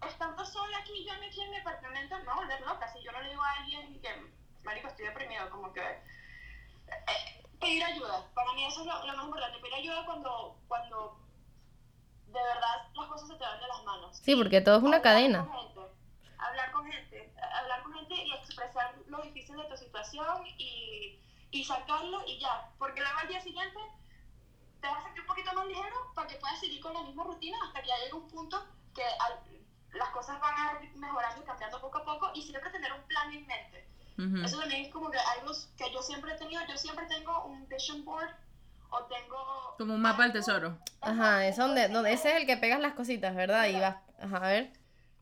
[0.07, 2.87] estando sola aquí, yo aquí en mi apartamento, no volver loca.
[2.93, 4.31] Si yo no le digo a alguien que,
[4.63, 5.81] marico, estoy deprimido, como que...
[5.81, 8.25] eh, pedir ayuda.
[8.33, 9.59] Para mí eso es lo, lo más importante.
[9.59, 11.19] Pedir ayuda cuando, cuando
[12.27, 14.17] de verdad las cosas se te van de las manos.
[14.17, 15.45] Sí, porque todo es una Hablar cadena.
[15.45, 15.81] con gente,
[16.37, 21.19] hablar con gente, hablar con gente y expresar lo difícil de tu situación y,
[21.51, 22.69] y sacarlo y ya.
[22.77, 23.79] Porque luego al día siguiente
[24.81, 27.23] te vas a sentir un poquito más ligero para que puedas seguir con la misma
[27.23, 29.57] rutina hasta que ya llegue un punto que al-
[29.93, 33.01] las cosas van a ir mejorando y cambiando poco a poco y siempre tener un
[33.03, 33.87] plan en mente.
[34.45, 36.61] Eso también es como que algo que yo siempre he tenido.
[36.67, 38.29] Yo siempre tengo un vision board
[38.89, 39.75] o tengo...
[39.77, 40.77] Como un mapa del tesoro.
[41.01, 43.67] Ajá, es donde, donde ese es el que pegas las cositas, ¿verdad?
[43.67, 44.71] Y vas, ajá, a ver.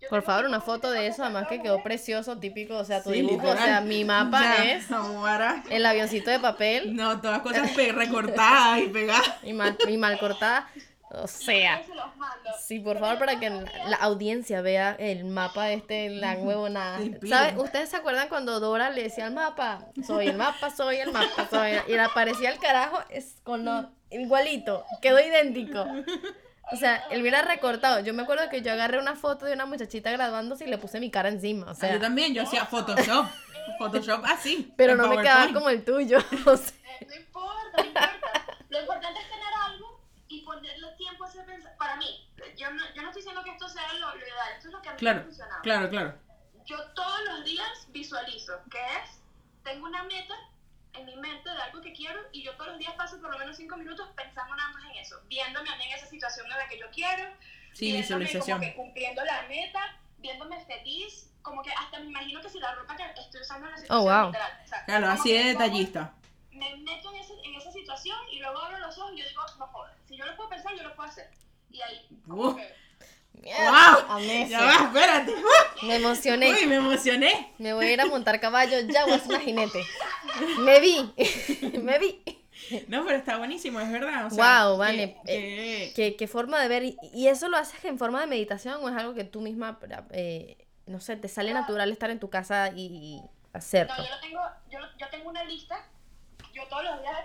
[0.09, 3.21] Por favor, una foto de eso, además que quedó precioso, típico, o sea, tu Sí,
[3.21, 5.63] dibujo, o sea, mi mapa Ya, es ahora.
[5.69, 9.27] el avioncito de papel No, todas cosas recortadas y pegadas.
[9.43, 10.69] y mal, y mal cortada.
[11.23, 12.49] O sea, Yo se los mando.
[12.59, 16.99] sí, por Pero favor, para que la audiencia vea el mapa este, la huevonada.
[17.27, 17.55] ¿Sabes?
[17.57, 19.85] ¿Ustedes se acuerdan cuando Dora le decía al mapa?
[20.05, 21.81] Soy el mapa, soy el mapa, soy el...
[21.87, 25.85] Y le aparecía el carajo es con lo- igualito, quedó idéntico.
[26.71, 27.99] O sea, él hubiera recortado.
[27.99, 30.99] Yo me acuerdo que yo agarré una foto de una muchachita graduándose y le puse
[30.99, 31.67] mi cara encima.
[31.67, 33.27] O Ah, sea, yo también, yo hacía Photoshop.
[33.77, 34.73] Photoshop así.
[34.77, 36.17] pero no me quedaba como el tuyo.
[36.45, 38.11] O sea, Eh, No importa, no importa.
[38.69, 41.77] Lo importante es tener algo y ponerle tiempo a ese pensamiento.
[41.77, 42.27] Para mí,
[42.95, 44.93] yo no, estoy diciendo que esto sea lo, lo ideal, esto es lo que a
[44.93, 45.61] mí me ha Claro, funcionado.
[45.61, 46.19] claro, claro.
[46.65, 49.21] Yo todos los días visualizo, que es,
[49.63, 50.33] tengo una meta
[50.93, 53.37] en mi mente de algo que quiero y yo todos los días paso por lo
[53.37, 56.57] menos cinco minutos pensando nada más en eso, viéndome a mí en esa situación en
[56.57, 57.23] la que yo quiero,
[57.73, 58.59] Sí, viéndome visualización.
[58.59, 62.73] como que cumpliendo la meta, viéndome feliz, como que hasta me imagino que si la
[62.73, 64.25] ropa que estoy usando en la situación wow.
[64.27, 66.13] literal, o sea, Claro, así de detallista.
[66.51, 69.41] me meto en, ese, en esa situación y luego abro los ojos y yo digo,
[69.59, 71.29] no jodas, si yo lo puedo pensar, yo lo puedo hacer.
[71.75, 72.55] Y ahí, como Uh.
[72.55, 72.73] que,
[73.41, 73.71] mierda,
[74.05, 74.11] ¡Wow!
[74.11, 75.33] amé Ya va, espérate.
[75.83, 76.53] Me emocioné.
[76.53, 77.53] Uy, me emocioné.
[77.57, 79.83] Me voy a ir a montar caballo ya o es una jinete.
[80.59, 81.13] Me vi.
[81.81, 82.21] Me vi.
[82.87, 84.25] No, pero está buenísimo, es verdad.
[84.27, 86.83] O sea, Guau, que- Vane, que- ¿Qué, qué forma de ver?
[86.83, 89.77] ¿Y, eso lo haces en forma de meditación o es algo que tú misma,
[90.11, 90.57] eh,
[90.87, 93.21] no sé, te sale natural estar en tu casa y, y
[93.53, 93.93] hacerlo?
[93.97, 95.85] No, yo lo tengo, yo, lo- yo tengo una lista,
[96.53, 97.17] yo todos los días,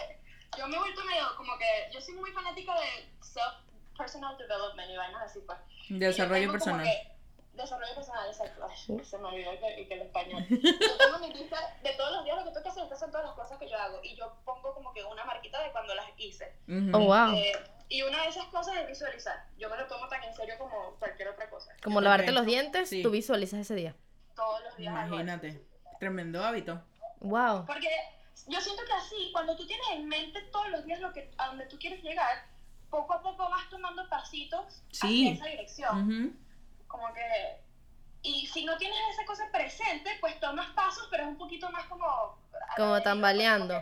[0.00, 0.18] eh,
[0.58, 3.54] yo me he vuelto medio como que, yo soy muy fanática de self
[3.98, 5.58] personal development y vainas así pues.
[5.90, 6.84] Desarrollo personal.
[6.86, 7.18] que-
[7.52, 8.68] desarrollo personal, exacto.
[8.70, 10.46] Ay, se me olvidó que, que el español.
[10.48, 13.10] Yo tengo mi lista de todos los días lo que tengo que hacer, estas son
[13.10, 14.00] todas las cosas que yo hago.
[14.04, 16.54] Y yo pongo como que una marquita de cuando las hice.
[16.68, 16.90] Ujú.
[16.96, 17.34] Oh, wow.
[17.36, 17.52] Eh,
[17.88, 19.44] y una de esas cosas es visualizar.
[19.58, 21.74] Yo me lo tomo tan en serio como cualquier otra cosa.
[21.82, 23.02] Como lavarte los dientes, Sí.
[23.02, 23.96] tú visualizas ese día.
[24.36, 24.92] Todos los días.
[24.92, 25.60] Imagínate.
[25.98, 26.80] Tremendo hábito.
[27.18, 27.66] Wow.
[27.66, 27.88] Porque
[28.46, 31.48] yo siento que así, cuando tú tienes en mente todos los días lo que, a
[31.48, 32.46] donde tú quieres llegar,
[32.90, 35.28] poco a poco vas tomando pasitos Sí.
[35.28, 36.38] hacia esa dirección.
[36.86, 37.20] Como que...
[38.22, 41.84] Y si no tienes esa cosa presente, pues tomas pasos, pero es un poquito más
[41.86, 42.06] como...
[42.76, 43.74] Como tambaleando.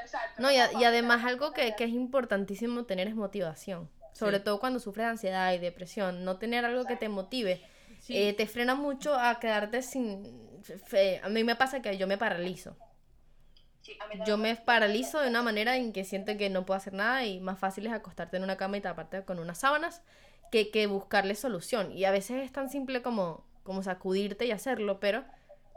[0.00, 0.42] Exacto.
[0.42, 3.90] No, y, a- y además algo que, que es importantísimo tener es motivación.
[4.12, 4.44] Sobre Sí.
[4.44, 6.24] todo cuando sufres de ansiedad y depresión.
[6.24, 7.64] No tener algo que te motive
[8.00, 8.16] Sí.
[8.16, 11.20] eh, te frena mucho a quedarte sin fe.
[11.24, 12.76] A mí me pasa que yo me paralizo.
[12.76, 13.77] Sí, a mí también
[14.26, 17.40] Yo me paralizo de una manera en que siento que no puedo hacer nada y
[17.40, 20.02] más fácil es acostarte en una cama y taparte con unas sábanas
[20.50, 21.92] que, que buscarle solución.
[21.92, 25.24] Y a veces es tan simple como, como sacudirte y hacerlo, pero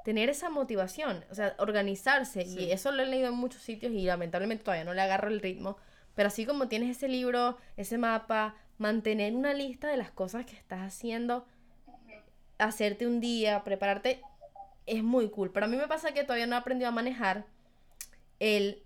[0.04, 2.46] tener esa motivación, o sea, organizarse.
[2.46, 2.60] Sí.
[2.60, 5.42] Y eso lo he leído en muchos sitios y lamentablemente todavía no le agarro el
[5.42, 5.78] ritmo.
[6.16, 10.56] Pero así como tienes ese libro, ese mapa, mantener una lista de las cosas que
[10.56, 11.46] estás haciendo,
[12.58, 14.22] hacerte un día, prepararte,
[14.86, 15.52] es muy cool.
[15.52, 17.46] Pero a mí me pasa que todavía no he aprendido a manejar
[18.42, 18.84] el,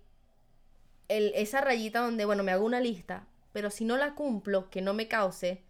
[1.08, 4.82] el, esa rayita donde, bueno, me hago una lista, pero si no la cumplo, que
[4.82, 5.62] no me cause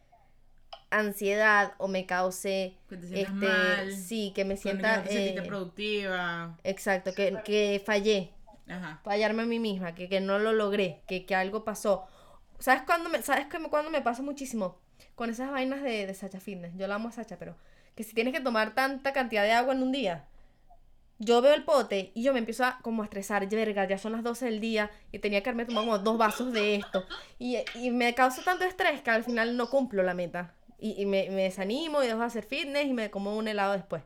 [0.90, 3.90] ansiedad o me cause, Que te este, mal.
[3.92, 6.56] sí, que me que sienta, no te sentiste eh, productiva.
[6.64, 8.30] exacto, que, que fallé,
[8.68, 9.00] Ajá.
[9.04, 12.06] fallarme a mí misma, que, que no lo logré, que, que algo pasó.
[12.58, 14.78] ¿Sabes cuándo me, ¿sabes que me- cuándo me pasa muchísimo?
[15.14, 16.74] Con esas vainas de, de Sacha Fitness.
[16.76, 17.56] Yo la amo a Sacha, pero
[17.96, 20.26] que si tienes que tomar tanta cantidad de agua en un día,
[21.18, 24.12] yo veo el pote y yo me empiezo a como a estresar, verga, ya son
[24.12, 27.04] las 12 del día y tenía que haberme tomado como dos vasos de esto.
[27.38, 30.54] Y, y me causa tanto estrés que al final no cumplo la meta.
[30.78, 33.72] Y, y me, me desanimo y dejo de hacer fitness y me como un helado
[33.72, 34.02] después.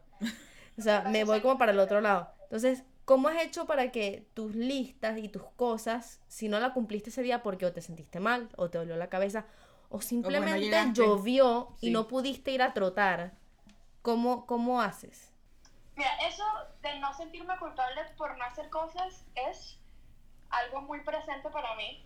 [0.78, 2.30] O sea, me voy como para el otro lado.
[2.44, 7.10] Entonces, ¿cómo has hecho para que tus listas y tus cosas, si no la cumpliste
[7.10, 9.46] ese día porque o te sentiste mal o te dolió la cabeza
[9.88, 13.34] o simplemente llovió y no pudiste ir a trotar,
[14.02, 15.29] ¿cómo, cómo haces?
[16.00, 16.42] Mira, eso
[16.80, 19.76] de no sentirme culpable por no hacer cosas es
[20.48, 22.02] algo muy presente para mí.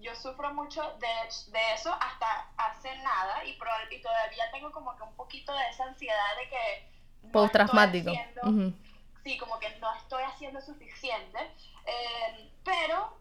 [0.00, 1.06] Yo sufro mucho de,
[1.52, 5.84] de eso hasta hace nada y, y todavía tengo como que un poquito de esa
[5.84, 6.88] ansiedad de que...
[7.22, 8.10] no Postraumático.
[8.10, 8.74] estoy haciendo- Ujú.
[9.22, 11.38] sí, como que no estoy haciendo suficiente.
[11.86, 13.16] Eh, pero,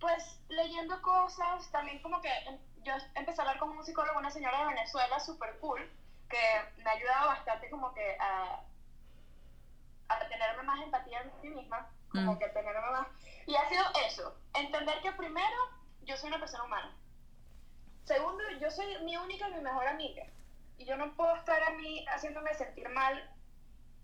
[0.00, 4.32] pues, leyendo cosas, también como que em- yo empecé a hablar con un psicólogo, una
[4.32, 5.88] señora de Venezuela, súper cool,
[6.28, 6.42] que
[6.78, 8.60] me ha ayudado bastante como que a,
[10.08, 12.38] a tenerme más empatía en mí misma, como Mm.
[12.38, 13.06] que tenerme más...
[13.46, 15.56] Y ha sido eso, entender que primero,
[16.02, 16.96] yo soy una persona humana.
[18.04, 20.24] Segundo, yo soy mi única y mi mejor amiga.
[20.78, 23.30] Y yo no puedo estar a mí haciéndome sentir mal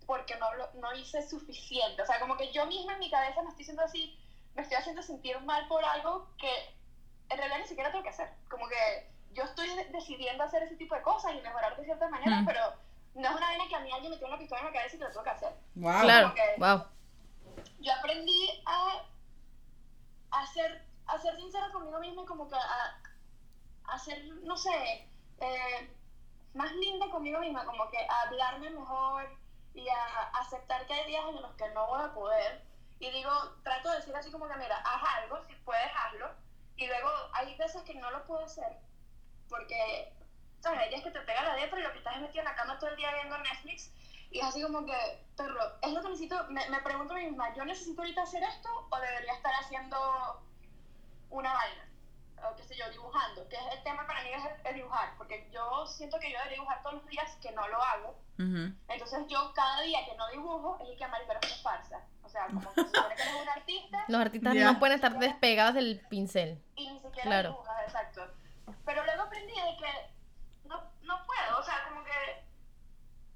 [0.05, 2.01] porque no, lo- no hice suficiente.
[2.01, 4.19] O sea, como que yo misma en mi cabeza me estoy diciendo así,
[4.55, 6.51] me estoy haciendo sentir mal por algo que
[7.29, 8.29] en realidad ni siquiera tengo que hacer.
[8.49, 12.09] Como que yo estoy de- decidiendo hacer ese tipo de cosas y mejorar de cierta
[12.09, 12.45] manera, Mm.
[12.45, 12.73] pero
[13.15, 14.95] no es una vaina que a mí alguien me tiene una pistola en la cabeza
[14.95, 15.53] y que lo tengo que hacer.
[15.75, 16.01] Wow.
[16.01, 16.85] Claro, wow.
[17.79, 19.05] Yo aprendí a,
[20.31, 23.01] a, ser, a ser sincera conmigo misma y como que a,
[23.85, 25.07] a ser, no sé,
[25.39, 25.95] eh,
[26.53, 29.29] más linda conmigo misma, como que a hablarme mejor
[29.73, 32.63] y a aceptar que hay días en los que no voy a poder.
[32.99, 33.31] Y digo,
[33.63, 36.29] trato de decir así como que, mira, haz algo, si puedes, hazlo.
[36.77, 38.79] Y luego hay veces que no lo puedo hacer
[39.53, 40.11] porque,
[40.63, 40.79] ¿sabes?
[40.79, 42.55] Hay días que te pega la depre y lo que estás es metido en la
[42.55, 43.91] cama todo el día viendo Netflix
[44.31, 44.93] y es así como que,
[45.35, 48.41] perro, es lo que necesito, me, me pregunto a mí misma, ¿yo necesito ahorita hacer
[48.43, 50.41] esto o debería estar haciendo
[51.29, 51.89] una vaina?
[52.49, 55.13] O qué sé yo, dibujando, que es el tema para mí es el, el dibujar,
[55.17, 58.09] porque yo siento que yo debería dibujar todos los días que no lo hago.
[58.39, 58.73] Ujú.
[58.87, 62.01] Entonces yo cada día que no dibujo, es el que pero esto es farsa.
[62.23, 64.71] O sea, como que se supone que eres un artista Los artistas Ya.
[64.71, 66.61] no pueden estar despegados del pincel.
[66.75, 67.49] y ni siquiera Claro.
[67.51, 68.27] dibujas, exacto.
[68.85, 70.12] Pero luego aprendí de que
[71.03, 72.43] no, puedo, o sea, como que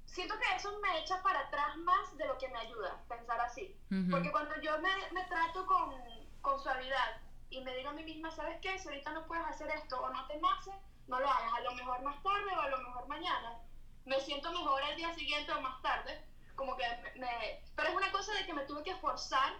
[0.06, 3.76] siento que eso me echa para atrás más de lo que me ayuda, pensar así.
[3.90, 4.10] Ujú.
[4.10, 5.94] Porque cuando yo me, me trato con,
[6.40, 8.78] con suavidad y me digo a mí misma, ¿sabes qué?
[8.78, 10.72] Si ahorita no puedes hacer esto o no te nace,
[11.06, 13.58] no lo hagas, a lo mejor más tarde o a lo mejor mañana.
[14.04, 16.20] Me siento mejor el día siguiente o más tarde,
[16.56, 17.20] como que me...
[17.20, 19.52] me- Pero es una cosa de que me tuve que forzar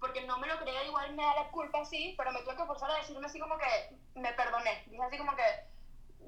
[0.00, 2.64] porque no me lo creía, igual me da la culpa así, pero me tuve que
[2.66, 4.84] forzar a decirme así como que me perdoné.
[4.86, 5.42] Dije así como que,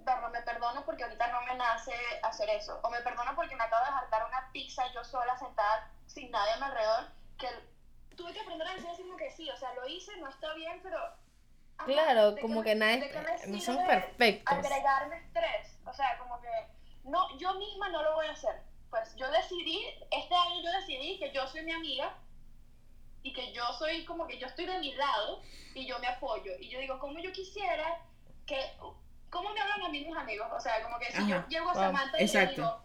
[0.05, 1.93] "Berro, me perdono porque ahorita no me nace
[2.23, 2.81] hacer eso.
[2.83, 6.53] O me perdono porque me acabo de hartar una pizza yo sola sentada sin nadie
[6.53, 7.05] a mi alrededor.
[7.39, 7.49] Que
[8.17, 10.53] tuve que aprender a decir así como que sí, o sea, lo hice, no está
[10.55, 10.99] bien, pero...
[11.79, 14.59] ajá, Claro, ¿de qué como me- que nadie- no somos perfectos.
[14.59, 15.79] Agregarme estrés.
[15.87, 16.49] O sea, como que
[17.05, 18.63] no, yo misma no lo voy a hacer.
[18.91, 22.13] Pues yo decidí, este año yo decidí que yo soy mi amiga
[23.23, 25.41] y que yo soy como que yo estoy de mi lado
[25.75, 26.53] y yo me apoyo.
[26.59, 28.01] Y yo digo, como yo quisiera
[28.47, 28.61] que,
[29.31, 30.49] ¿cómo me hablan a mí mis amigos?
[30.53, 32.51] O sea, como que si yo llego a wow, Samantha y exacto.
[32.51, 32.81] le digo,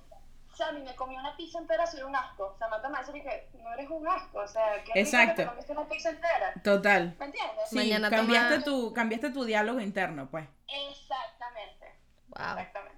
[0.55, 2.55] Sammy, me comí una pizza entera, soy un asco.
[2.57, 3.11] Samantha me dice
[3.51, 5.41] que no eres un asco, o sea, que Exacto.
[5.41, 6.53] te comiste una pizza entera.
[6.63, 7.15] Total.
[7.19, 7.69] ¿Me entiendes?
[7.69, 10.47] Sí, Mañana cambiaste, toma- tu, cambiaste tu diálogo interno, pues.
[10.67, 11.85] Exactamente.
[12.29, 12.57] Wow.
[12.57, 12.95] Exactamente.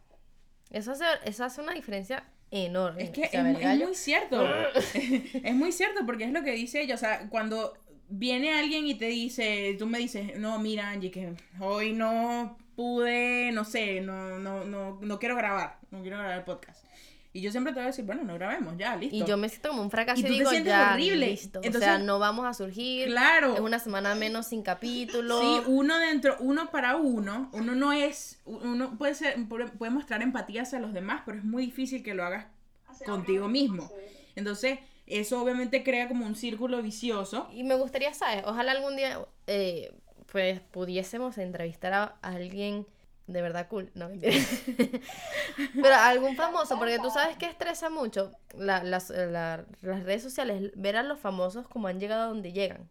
[0.69, 3.03] Eso hace, eso hace una diferencia enorme.
[3.03, 4.45] Es que es, es muy cierto.
[4.93, 6.95] es muy cierto porque es lo que dice ella.
[6.95, 7.73] O sea, cuando
[8.09, 13.51] viene alguien y te dice, tú me dices, no, mira, Angie, que hoy no pude,
[13.51, 16.85] no sé, no, no, no, no quiero grabar, no quiero grabar el podcast.
[17.33, 19.15] Y yo siempre te voy a decir, bueno, no grabemos, ya, listo.
[19.15, 21.27] Y yo me siento como un fracaso Y y, tú te digo, sientes ya, horrible.
[21.27, 21.59] listo.
[21.59, 23.09] o Entonces- sea, no vamos a surgir.
[23.09, 23.53] Claro.
[23.53, 25.39] Es una semana menos sin capítulo.
[25.41, 30.63] Sí, uno dentro, uno para uno, uno no es, uno puede ser, puede mostrar empatía
[30.63, 32.47] hacia los demás, pero es muy difícil que lo hagas
[33.05, 33.87] contigo mismo.
[34.35, 37.49] Entonces, eso obviamente crea como un círculo vicioso.
[37.51, 38.43] Y me gustaría, ¿sabes?
[38.45, 39.93] Ojalá algún día eh,
[40.31, 42.85] pues pudiésemos entrevistar a, alguien
[43.27, 43.91] de verdad cool.
[43.95, 44.09] No.
[45.81, 50.71] Pero algún famoso, porque tú sabes que estresa mucho la- las, la- las redes sociales,
[50.75, 52.89] ver a los famosos como han llegado a donde llegan.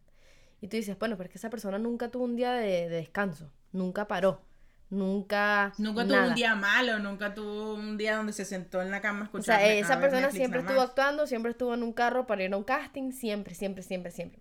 [0.60, 2.96] Y tú dices, bueno, pero es que esa persona nunca tuvo un día de, de
[2.96, 4.42] descanso, nunca paró,
[4.90, 5.74] nunca...
[5.78, 9.20] Nunca tuvo un día malo, nunca tuvo un día donde se sentó en la cama
[9.20, 9.44] a O escuchar.
[9.44, 10.88] sea, a esa persona Netflix siempre estuvo más.
[10.88, 14.40] actuando, siempre estuvo en un carro para ir a un casting, siempre, siempre, siempre, siempre.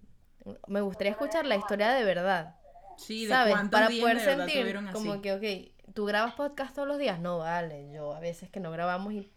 [0.68, 2.56] Me gustaría escuchar la historia de verdad,
[2.98, 3.56] Sí, de ¿sabes?
[3.70, 4.94] Para días poder de verdad sentir así.
[4.94, 7.20] como que, ok, ¿tú grabas podcast todos los días?
[7.20, 9.32] No, vale, yo a veces que no grabamos y...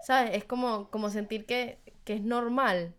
[0.00, 0.32] ¿Sabes?
[0.34, 2.94] Es como, como sentir que, que es normal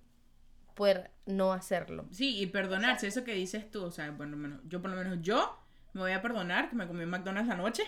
[0.76, 2.08] poder no hacerlo.
[2.12, 5.61] Sí, y perdonarse, eso que dices tú, o sea, menos, yo por lo menos yo
[5.94, 7.84] me voy a perdonar que me comí un McDonald's anoche.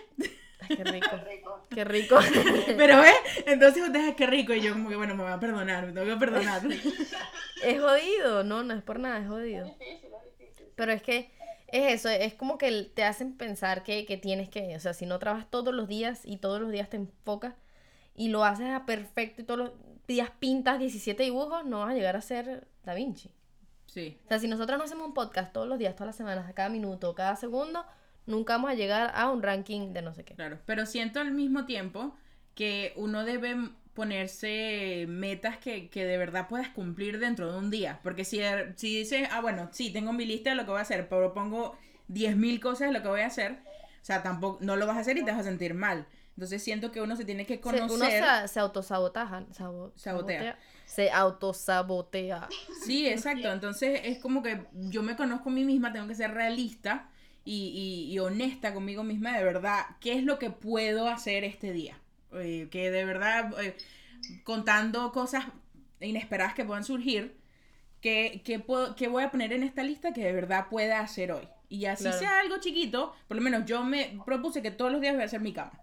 [0.59, 1.65] Ay, qué rico, Rico.
[1.69, 2.19] qué rico.
[2.77, 3.11] Pero ve,
[3.45, 6.07] entonces ustedes qué rico y yo como que bueno, me voy a perdonar, me tengo
[6.07, 6.61] que perdonar.
[7.63, 9.65] es jodido, no, no es por nada, es jodido.
[9.65, 10.67] Es difícil, es difícil.
[10.75, 11.31] Pero es que
[11.67, 15.05] es eso, es como que te hacen pensar que, que tienes que, o sea, si
[15.05, 17.55] no trabajas todos los días y todos los días te enfocas
[18.15, 19.71] y lo haces a perfecto y todos los
[20.07, 23.31] días pintas 17 dibujos, no vas a llegar a ser Da Vinci.
[23.93, 24.17] Sí.
[24.25, 26.53] O sea, si nosotros no hacemos un podcast todos los días, todas las semanas, a
[26.53, 27.85] cada minuto, cada segundo,
[28.25, 30.33] nunca vamos a llegar a un ranking de no sé qué.
[30.33, 32.15] Claro, pero siento al mismo tiempo
[32.55, 33.55] que uno debe
[33.93, 37.99] ponerse metas que, que de verdad puedas cumplir dentro de un día.
[38.03, 40.79] Porque si, er- si dices, ah, bueno, sí, tengo mi lista de lo que voy
[40.79, 41.77] a hacer, pero pongo
[42.07, 43.51] 10.000 cosas de lo que voy a hacer,
[44.01, 46.07] o sea, tampoco, no lo vas a hacer y te vas a sentir mal.
[46.35, 47.91] Entonces siento que uno se tiene que Se- conocer.
[47.91, 48.05] uno
[48.41, 50.57] se, se autosabotaja, sabo- Sabotea.
[50.85, 52.49] Se autosabotea.
[52.85, 53.51] Sí, exacto.
[53.51, 57.09] Entonces es como que yo me conozco a mí misma, tengo que ser realista
[57.45, 57.67] y,
[58.09, 59.85] y- y honesta conmigo misma de verdad.
[59.99, 61.99] ¿Qué es lo que puedo hacer este día?
[62.33, 63.75] Eh, que de verdad, eh,
[64.43, 65.45] contando cosas
[65.99, 67.37] inesperadas que puedan surgir,
[68.01, 71.31] ¿qué, qué puedo, qué voy a poner en esta lista que de verdad pueda hacer
[71.31, 71.47] hoy?
[71.69, 72.19] Y así Claro.
[72.19, 75.25] sea algo chiquito, por lo menos yo me propuse que todos los días voy a
[75.25, 75.79] hacer mi cama.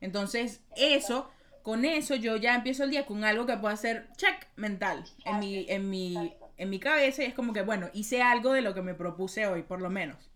[0.00, 1.30] Entonces, eso
[1.62, 5.38] con eso yo ya empiezo el día con algo que pueda hacer check mental en
[5.38, 8.74] mi, en mi, en mi cabeza y es como que, bueno, hice algo de lo
[8.74, 10.30] que me propuse hoy, por lo menos.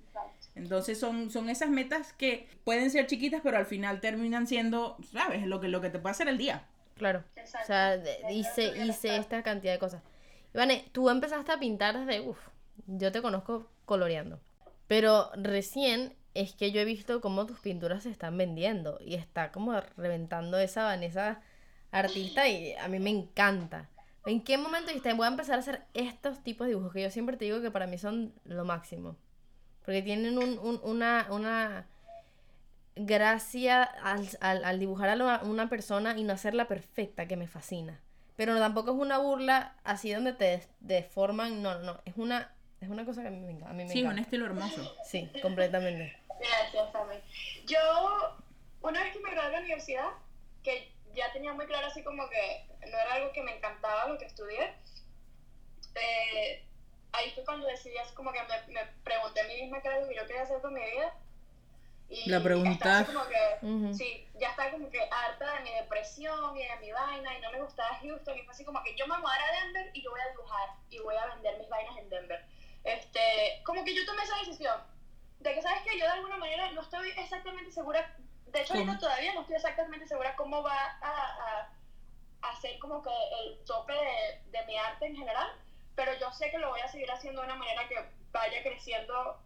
[0.54, 5.46] Entonces son, son esas metas que pueden ser chiquitas, pero al final terminan siendo, ¿sabes?
[5.46, 6.66] Lo que, lo que te puede hacer el día.
[6.96, 7.22] Claro.
[7.36, 7.64] Exacto.
[7.64, 10.02] O sea, hice, hice esta cantidad de cosas.
[10.54, 12.38] Ivane, tú empezaste a pintar desde, uff,
[12.86, 14.40] yo te conozco coloreando.
[14.88, 19.50] Pero recién es que yo he visto cómo tus pinturas se están vendiendo y está
[19.52, 21.40] como reventando esa Vanessa
[21.90, 23.88] artista y a mí me encanta.
[24.26, 27.10] ¿En qué momento dijiste, voy a empezar a hacer estos tipos de dibujos que yo
[27.10, 29.16] siempre te digo que para mí son lo máximo?
[29.84, 31.86] Porque tienen un- un- una, una
[32.96, 37.46] gracia al, al- al dibujar a lo- una persona y no hacerla perfecta, que me
[37.46, 38.00] fascina.
[38.36, 42.88] Pero tampoco es una burla así donde te deforman, no, no, no, es una, es
[42.88, 44.22] una cosa que a mí me, enca- a mí me Sí, un encanta.
[44.22, 44.94] estilo hermoso.
[45.04, 46.16] Sí, completamente.
[46.40, 47.16] Gracias, Sammy.
[47.66, 48.38] Yo,
[48.82, 50.08] una vez que me gradué de la universidad,
[50.62, 54.18] que ya tenía muy claro así como que no era algo que me encantaba lo
[54.18, 54.74] que estudié,
[55.94, 56.62] eh,
[57.12, 60.00] ahí fue cuando decidí así como que me, me pregunté a mí misma qué era
[60.00, 61.14] lo que yo quería hacer con mi vida.
[62.10, 63.58] Y La pregunta- como que,
[63.94, 67.50] sí, ya estaba como que harta de mi depresión y de mi vaina y no
[67.52, 69.90] me gustaba Houston y fue así como que yo me voy a mudar a Denver
[69.92, 72.42] y yo voy a dibujar y voy a vender mis vainas en Denver.
[72.84, 74.80] Este, como que yo tomé esa decisión
[75.40, 78.14] de que sabes que yo de alguna manera no estoy exactamente segura,
[78.46, 81.70] de hecho ahorita todavía no estoy exactamente segura cómo va a, a,
[82.42, 83.10] a ser como que
[83.42, 85.52] el tope de, de mi arte en general,
[85.94, 87.96] pero yo sé que lo voy a seguir haciendo de una manera que
[88.32, 89.40] vaya creciendo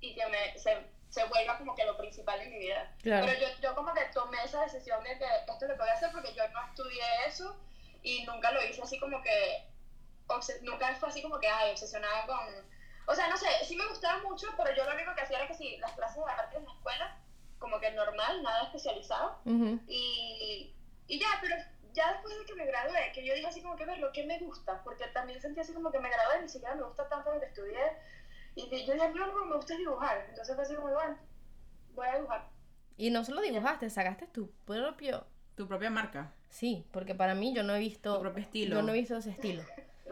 [0.00, 2.94] y que me, se, se vuelva como que lo principal en mi vida.
[3.02, 3.26] Claro.
[3.26, 5.88] Pero yo, yo como que tomé esa decisión de que esto es lo que voy
[5.88, 7.56] a hacer porque yo no estudié eso
[8.02, 9.64] y nunca lo hice así como que,
[10.62, 12.77] nunca fue así como que, ay, obsesionada con...
[13.08, 15.48] O sea, no sé, sí me gustaba mucho, pero yo lo único que hacía era
[15.48, 17.16] que sí, las clases de arte en la escuela,
[17.58, 19.38] como que normal, nada especializado.
[19.86, 20.74] Y,
[21.06, 21.56] y ya, pero
[21.94, 24.26] ya después de que me gradué, que yo dije así como que ver lo que
[24.26, 27.32] me gusta, porque también sentí así como que me gradué, ni siquiera me gusta tanto
[27.32, 27.80] lo que estudié.
[28.54, 30.26] Y yo dije, no, no, me gusta dibujar.
[30.28, 31.16] Entonces fue así como, bueno,
[31.94, 32.48] voy a dibujar.
[32.98, 35.26] Y no solo dibujaste, sacaste tu propio...
[35.54, 36.32] Tu propia marca.
[36.50, 38.16] Sí, porque para mí yo no he visto...
[38.16, 38.76] Tu propio estilo.
[38.76, 39.62] Yo no he visto ese estilo.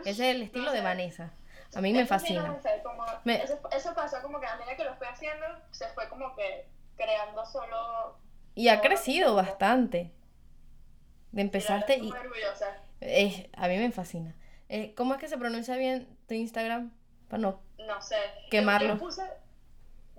[0.05, 1.35] Ese es el estilo de Vanessa.
[1.75, 2.57] A mí me sí, fascina.
[2.83, 6.09] como- Me- Eso, eso pasó como que a medida que lo fui haciendo, se fue
[6.09, 8.19] como que creando solo...
[8.55, 10.13] Y ha crecido bastante.
[11.33, 12.11] De empezaste y...
[13.01, 14.35] Es, a mí me fascina.
[14.69, 16.93] Eh, ¿Cómo es que se pronuncia bien tu Instagram?
[17.29, 17.61] Para no.
[17.79, 18.17] No sé.
[18.51, 18.95] Quemarlo.
[18.95, 19.23] Yo puse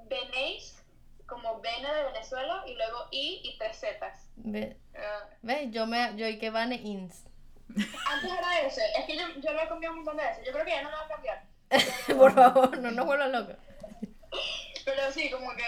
[0.08, 0.78] Benéis,
[1.26, 4.30] como Vene de Venezuela, y luego I y tres Zetas.
[4.36, 5.70] Ve- Ah, ¿Ves?
[5.72, 7.27] Yo me yo y que Vane Ins.
[7.76, 10.52] Antes era ese, es que yo, yo lo he cambiado un montón de veces, yo
[10.54, 11.44] creo que ya no lo voy a cambiar.
[12.18, 13.56] Por favor, no nos vuelvas locos.
[14.86, 15.64] Pero sí, como que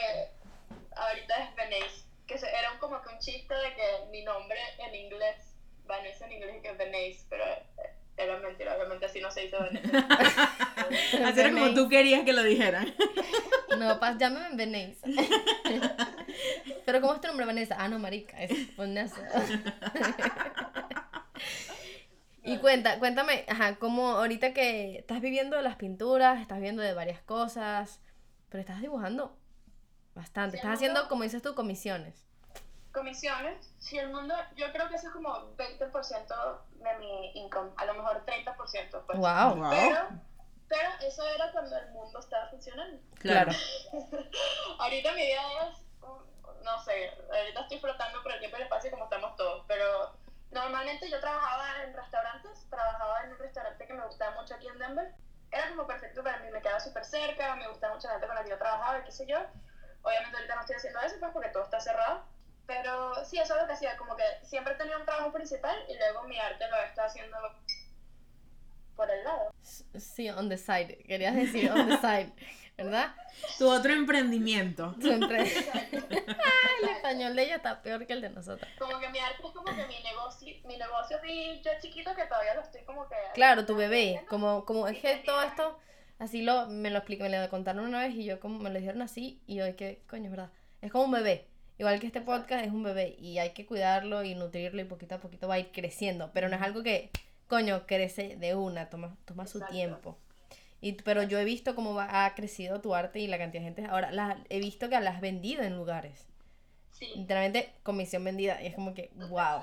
[0.95, 4.57] ahorita es Benéis, que se- era un- como que un chiste de que mi nombre
[4.79, 7.63] en inglés, Vanessa en inglés que es Benéis, pero eh,
[8.17, 9.89] era mentira, obviamente así no se dice Vanessa.
[11.25, 12.93] Así era como tú querías que lo dijeran.
[13.77, 15.07] No, pas, llámame Vanessa.
[16.85, 17.75] Pero ¿cómo es tu nombre, Vanessa?
[17.77, 19.21] Ah, no, marica, es Vanessa.
[22.43, 26.93] Y cuenta, cuéntame, ajá, cómo ahorita que estás viviendo de las pinturas, estás viendo de
[26.93, 28.01] varias cosas,
[28.49, 29.37] pero estás dibujando
[30.15, 30.57] bastante.
[30.57, 32.25] Estás haciendo, como dices tú, comisiones.
[32.91, 37.85] Comisiones, si el mundo, yo creo que eso es como 20% de mi income, a
[37.85, 39.05] lo mejor 30%.
[39.05, 39.17] Pues.
[39.17, 39.55] Wow.
[39.55, 39.69] Wow.
[39.69, 39.97] Pero,
[40.67, 42.99] pero eso era cuando el mundo estaba funcionando.
[43.15, 43.51] Claro.
[44.79, 48.65] ahorita mi vida es, um, no sé, ahorita estoy flotando por el tiempo y el
[48.65, 50.15] espacio como estamos todos, pero
[50.51, 54.79] normalmente yo trabajaba en restaurantes, trabajaba en un restaurante que me gustaba mucho aquí en
[54.79, 55.13] Denver.
[55.51, 58.35] Era como perfecto para mí, me quedaba súper cerca, me gustaba mucho la gente con
[58.35, 59.37] la que yo trabajaba y qué sé yo.
[60.01, 62.25] Obviamente ahorita no estoy haciendo eso pues porque todo está cerrado.
[62.67, 65.97] Pero sí, eso es lo que hacía, como que siempre tenía un trabajo principal y
[65.97, 67.37] luego mi arte lo estaba haciendo
[68.99, 69.53] por el lado.
[69.61, 70.97] Sí, on the side.
[71.07, 72.33] Querías decir on the side,
[72.75, 73.15] ¿verdad?
[73.57, 74.93] Tu otro emprendimiento.
[74.99, 75.73] Tu empresa.
[76.27, 78.69] Ah, el español de ella está peor que el de nosotros.
[78.77, 82.25] Como que mi arte es como que mi negocio, mi negocio así yo chiquito que
[82.25, 83.15] todavía lo estoy como que...
[83.33, 85.79] Claro, tu bebé, como, como es que todo esto,
[86.17, 88.79] así lo, me lo expliqué, me lo contaron una vez y yo como me lo
[88.79, 91.47] dijeron así y yo que, coño, es verdad, es como un bebé,
[91.77, 95.15] igual que este podcast es un bebé y hay que cuidarlo y nutrirlo y poquito
[95.15, 97.09] a poquito va a ir creciendo, pero no es algo que,
[97.49, 100.17] coño, crece de una, toma, toma su tiempo.
[100.81, 103.65] Y, pero yo he visto cómo va, ha crecido tu arte y la cantidad de
[103.73, 106.25] gente, ahora las, he visto que las has vendido en lugares,
[106.91, 107.11] Sí.
[107.15, 109.61] literalmente comisión vendida y es como que, wow.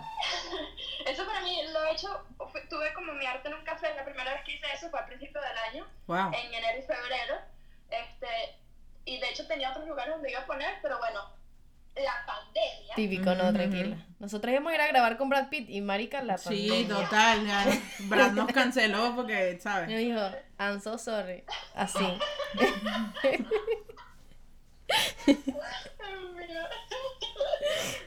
[1.07, 2.09] Eso para mí lo he hecho,
[2.51, 5.01] fue- tuve como mi arte en un café, la primera vez que hice eso fue
[5.01, 6.33] al principio del año, Wow.
[6.35, 7.35] en enero y febrero,
[7.91, 8.27] este,
[9.05, 11.21] y de hecho tenía otros lugares donde iba a poner, pero bueno,
[11.97, 12.95] la pandemia.
[12.95, 13.97] Típico, no, tranquila.
[14.19, 16.89] Nosotros íbamos a ir a grabar con Brad Pitt y marica la Sí, pandemia.
[17.05, 17.47] total.
[17.47, 17.65] ya.
[18.09, 19.89] Brad nos canceló porque, Me ¿sabes?
[19.99, 20.21] dijo,
[20.59, 21.45] I'm so sorry.
[21.75, 22.05] Así.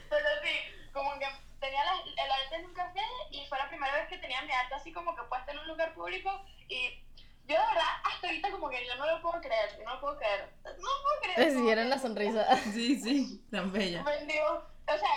[0.08, 1.26] Pero sí, como que
[1.60, 4.52] tenía la- el arte en un café y fue la primera vez que tenía mi
[4.52, 6.30] arte así como que puesta en un lugar público
[6.68, 7.02] y
[7.50, 10.00] yo de verdad hasta ahorita como que yo no lo puedo creer, yo no lo
[10.00, 11.38] puedo creer, no lo puedo creer.
[11.38, 12.56] Recibieron que- la sonrisa.
[12.72, 14.02] Sí, sí, tan bella.
[14.02, 14.46] Bendigo,
[14.86, 15.08] o sea,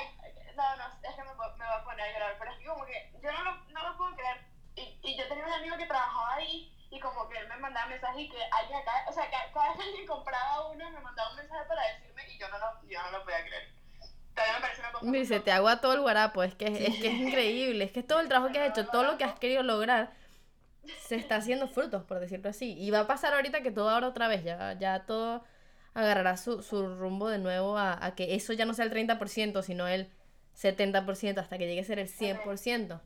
[0.55, 2.85] no, no, es que me, me va a poner a llorar, pero es que como
[2.85, 4.37] que yo no lo, no lo puedo creer.
[4.75, 7.87] Y, y yo tenía un amigo que trabajaba ahí y como que él me mandaba
[7.87, 10.99] mensajes y que alguien acá, o sea, ca- cada vez que alguien compraba uno me
[10.99, 13.73] mandaba un mensaje para decirme y yo no lo, yo no lo podía creer.
[14.35, 15.25] Todavía me parece una cosa.
[15.25, 16.41] Se te agua todo el guarapo.
[16.41, 17.83] Es que, es que es increíble.
[17.83, 20.11] Es que todo el trabajo que has hecho, todo lo que has querido lograr,
[20.99, 22.73] se está haciendo frutos, por decirlo así.
[22.77, 24.43] Y va a pasar ahorita que todo ahora otra vez.
[24.43, 25.43] Ya, ya todo
[25.93, 29.61] agarrará su, su rumbo de nuevo a, a que eso ya no sea el 30%,
[29.63, 30.09] sino el
[30.55, 33.01] 70% hasta que llegue a ser el 100%.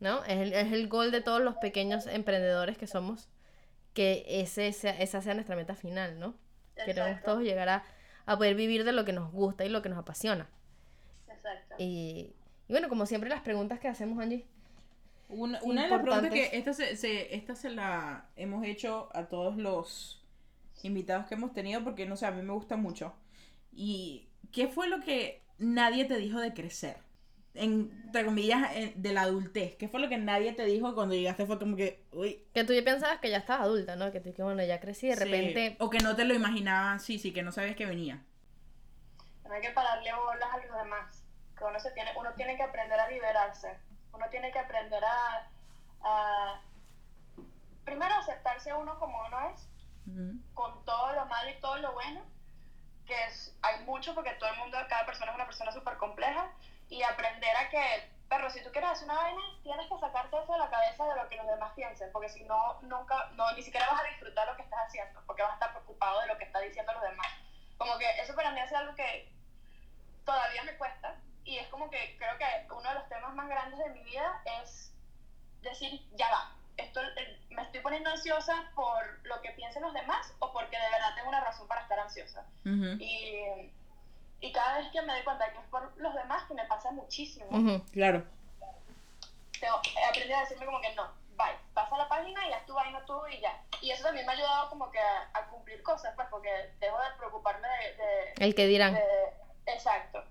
[0.00, 0.24] ¿No?
[0.24, 3.28] Es el, es el gol de todos los pequeños emprendedores que somos,
[3.94, 6.34] que ese sea, esa sea nuestra meta final, ¿no?
[6.84, 7.84] Queremos Exacto, todos llegar a,
[8.26, 10.48] a poder vivir de lo que nos gusta y lo que nos apasiona.
[11.28, 11.74] Exacto.
[11.78, 12.34] Y,
[12.68, 14.46] y bueno, como siempre, las preguntas que hacemos, Angie.
[15.28, 19.24] Una, una de las preguntas que esta se, se- esta se la hemos hecho a
[19.26, 20.22] todos los
[20.82, 23.12] invitados que hemos tenido porque, no sé, a mí me gusta mucho.
[23.72, 26.98] ¿Y qué fue lo que nadie te dijo de crecer?
[27.54, 29.74] En, entre comillas, en- de la adultez.
[29.76, 31.46] ¿Qué fue lo que nadie te dijo cuando llegaste?
[31.46, 32.44] Fue como que, uy.
[32.54, 34.12] Que tú ya pensabas que ya estabas adulta, ¿no?
[34.12, 35.24] Que tú que bueno, ya crecí, de sí.
[35.24, 35.76] repente.
[35.80, 38.22] O que no te lo imaginabas, sí, sí, que no sabías que venía.
[39.44, 41.24] No hay que pararle bolas a los demás.
[41.56, 43.68] Que uno, se tiene, uno tiene que aprender a liberarse.
[44.16, 45.46] Uno tiene que aprender a,
[46.02, 46.60] a
[47.84, 49.68] primero aceptarse uno como uno es,
[50.06, 50.40] Ujú.
[50.54, 52.24] con todo lo malo y todo lo bueno,
[53.06, 56.50] que es, hay mucho porque todo el mundo, cada persona es una persona súper compleja,
[56.88, 60.52] y aprender a que, perro, si tú quieres hacer una vaina, tienes que sacarte eso
[60.52, 63.62] de la cabeza de lo que los demás piensen, porque si no, nunca, no, ni
[63.62, 66.38] siquiera vas a disfrutar lo que estás haciendo, porque vas a estar preocupado de lo
[66.38, 67.26] que están diciendo los demás.
[67.76, 69.28] Como que eso para mí es algo que
[70.24, 71.14] todavía me cuesta,
[71.46, 72.44] y es como que creo que
[72.74, 74.92] uno de los temas más grandes de mi vida es
[75.62, 80.32] decir, ya va, esto, eh, me estoy poniendo ansiosa por lo que piensen los demás
[80.40, 82.44] o porque de verdad tengo una razón para estar ansiosa.
[83.00, 83.72] Y,
[84.40, 86.90] y cada vez que me doy cuenta que es por los demás, que me pasa
[86.90, 87.46] muchísimo.
[87.92, 88.22] Claro.
[89.60, 92.74] tengo, he aprendido a decirme como que no, bye, pasa la página y haz tu
[92.74, 93.58] vaina tú y ya.
[93.80, 96.98] Y eso también me ha ayudado como que a, a cumplir cosas, pues porque dejo
[96.98, 98.94] de preocuparme de- de, El que dirán.
[98.94, 100.22] de- exacto.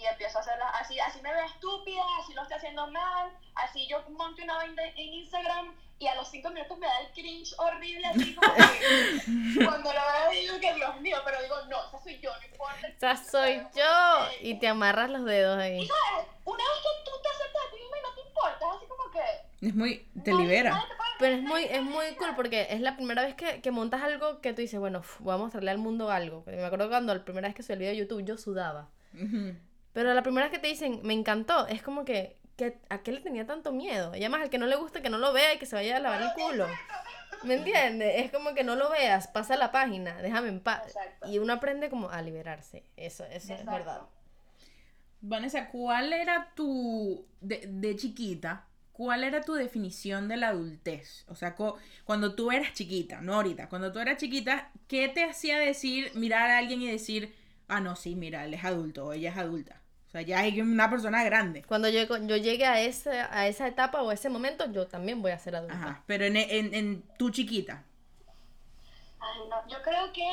[0.00, 3.86] Y empiezo a hacerla así, así me veo estúpida, así lo estoy haciendo mal, así
[3.86, 7.52] yo monto una vaina en Instagram y a los cinco minutos me da el cringe
[7.58, 11.98] horrible, así como que cuando lo veo digo que Dios mío, pero digo, no, esa
[12.02, 12.86] soy yo, no importa.
[12.88, 14.28] Esa soy pero- yo.
[14.40, 15.86] Y te amarras los dedos ahí.
[15.86, 16.28] ¿Sabes?
[16.46, 18.86] Una vez que tú te aceptas a ti misma y no te importa, es así
[18.86, 19.66] como que...
[19.68, 20.08] Es muy.
[20.24, 20.70] Te nadie- libera.
[20.70, 23.70] nadie te Pero es muy, es muy cool porque es la primera vez que, que
[23.70, 26.42] montas algo que tú dices, bueno, uf, voy a mostrarle al mundo algo.
[26.46, 28.88] Me acuerdo cuando la primera vez que subí el video de YouTube yo sudaba.
[29.12, 29.54] Ujú.
[29.92, 33.12] Pero la primera vez que te dicen, me encantó, es como que, que ¿a qué
[33.12, 34.14] le tenía tanto miedo?
[34.14, 35.96] Y además, al que no le gusta, que no lo vea y que se vaya
[35.96, 36.66] a lavar el culo.
[37.42, 38.12] ¿Me entiendes?
[38.24, 40.82] Es como que no lo veas, pasa la página, déjame en paz.
[41.32, 42.84] Y uno aprende como a liberarse.
[42.96, 44.02] Eso, eso es verdad.
[45.22, 51.24] Vanessa, ¿cuál era tu, de, de chiquita, cuál era tu definición de la adultez?
[51.28, 51.74] O sea, cu-
[52.04, 56.50] cuando tú eras chiquita, no ahorita, cuando tú eras chiquita, ¿qué te hacía decir, mirar
[56.50, 57.34] a alguien y decir,
[57.68, 59.79] ah, no, sí, mira, él es adulto o ella es adulta?
[60.10, 61.62] O sea, ya hay una persona grande.
[61.62, 65.30] Cuando yo, yo llegue a, ese, a esa etapa o ese momento, yo también voy
[65.30, 65.76] a ser adulta.
[65.76, 67.84] Ajá, pero en, en, en tu chiquita.
[69.20, 70.28] Ay, no, yo creo que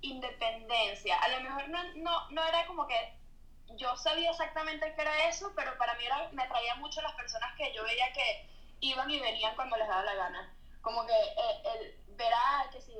[0.00, 1.18] independencia.
[1.18, 2.94] A lo mejor no, no, no era como que
[3.76, 7.52] yo sabía exactamente qué era eso, pero para mí era, me atraía mucho las personas
[7.56, 8.48] que yo veía que
[8.78, 10.54] iban y venían cuando les daba la gana.
[10.82, 12.92] Como que eh, el ver a que si...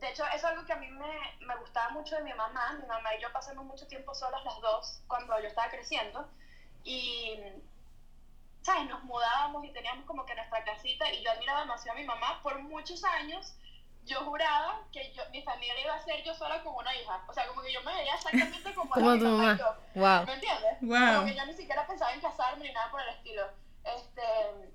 [0.00, 2.76] De hecho, eso es algo que a mí me, me gustaba mucho de mi mamá.
[2.80, 6.28] Mi mamá y yo pasamos mucho tiempo solas las dos cuando yo estaba creciendo.
[6.84, 7.38] Y,
[8.62, 8.88] ¿sabes?
[8.88, 12.40] Nos mudábamos y teníamos como que nuestra casita y yo admiraba demasiado a mi mamá
[12.42, 13.54] por muchos años
[14.06, 17.24] yo juraba que yo, mi familia iba a ser yo sola como una hija.
[17.26, 19.58] O sea, como que yo me veía exactamente como, Como era mi tu mamá y
[19.58, 19.76] yo.
[20.00, 20.26] Wow.
[20.26, 20.76] ¿Me entiendes?
[20.80, 21.14] Wow.
[21.16, 23.50] Como que yo ni siquiera pensaba en casarme ni nada por el estilo.
[23.84, 24.22] Este,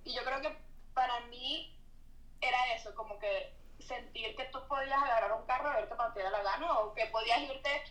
[0.03, 0.57] y yo creo que
[0.93, 1.73] para mí
[2.41, 6.19] era eso, como que sentir que tú podías agarrar un carro y para donde te
[6.21, 7.83] diera la gana o que podías irte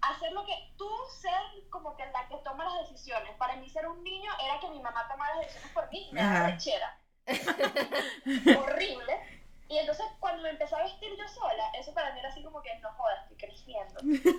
[0.00, 0.88] a hacer lo que tú
[1.20, 1.32] ser
[1.70, 3.34] como que la que toma las decisiones.
[3.36, 6.12] Para mí ser un niño era que mi mamá tomara las decisiones por mí y
[6.12, 6.98] me daba lechera
[8.58, 9.20] horrible.
[9.68, 12.62] Y entonces cuando me empecé a vestir yo sola, eso para mí era así como
[12.62, 14.00] que no jodas, estoy creciendo.
[14.00, 14.32] Yo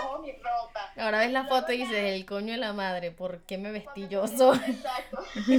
[0.02, 0.92] cojo mi ropa.
[0.96, 3.70] Ahora ves la Luego foto y dices, el coño de la madre, ¿por qué me
[3.70, 4.66] vestí Cuando yo sola?
[4.66, 5.24] Exacto.
[5.34, 5.52] Porque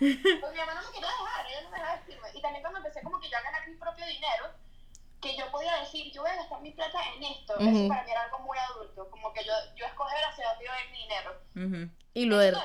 [0.00, 2.28] mi mamá no me quería dejar, ella no me dejaba vestirme.
[2.34, 4.44] Y también cuando empecé que yo a ganar mi propio dinero,
[5.20, 7.68] que yo podía decir, yo voy a gastar mi plata en esto, Ujú.
[7.68, 10.74] eso para mí era algo muy adulto, como que yo, yo escoger hacia dónde iba
[10.74, 11.30] a ir mi dinero.
[11.86, 11.90] Ujú.
[12.14, 12.60] Y lo, er- lo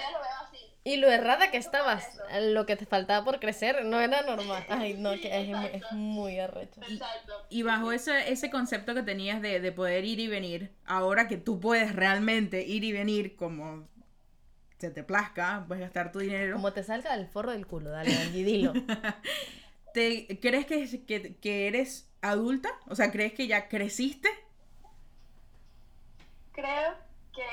[0.84, 2.24] y lo errada que estabas, Eso.
[2.54, 4.66] lo que te faltaba por crecer, no era normal.
[4.70, 6.82] Ay, no, que es, muy- es muy arrecho.
[6.82, 7.46] Exacto.
[7.50, 11.38] Y bajo ese, ese concepto que tenías de, de poder ir y venir, ahora que
[11.38, 13.88] tú puedes realmente ir y venir como
[14.80, 16.56] se te plazca, puedes gastar tu dinero.
[16.56, 18.74] Como te salga el forro del culo, dale, Angie, dilo.
[19.94, 22.70] ¿Te, ¿Crees que, que, que eres adulta?
[22.88, 24.30] O sea, ¿crees que ya creciste?
[26.54, 26.96] Creo
[27.34, 27.46] que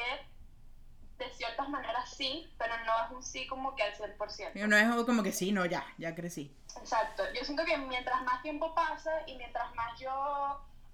[1.18, 4.66] de ciertas maneras sí, pero no es un sí como que al 100%.
[4.66, 6.54] No es como que sí, no, ya, ya crecí.
[6.76, 7.24] Exacto.
[7.34, 10.10] Yo siento que mientras más tiempo pasa y mientras más yo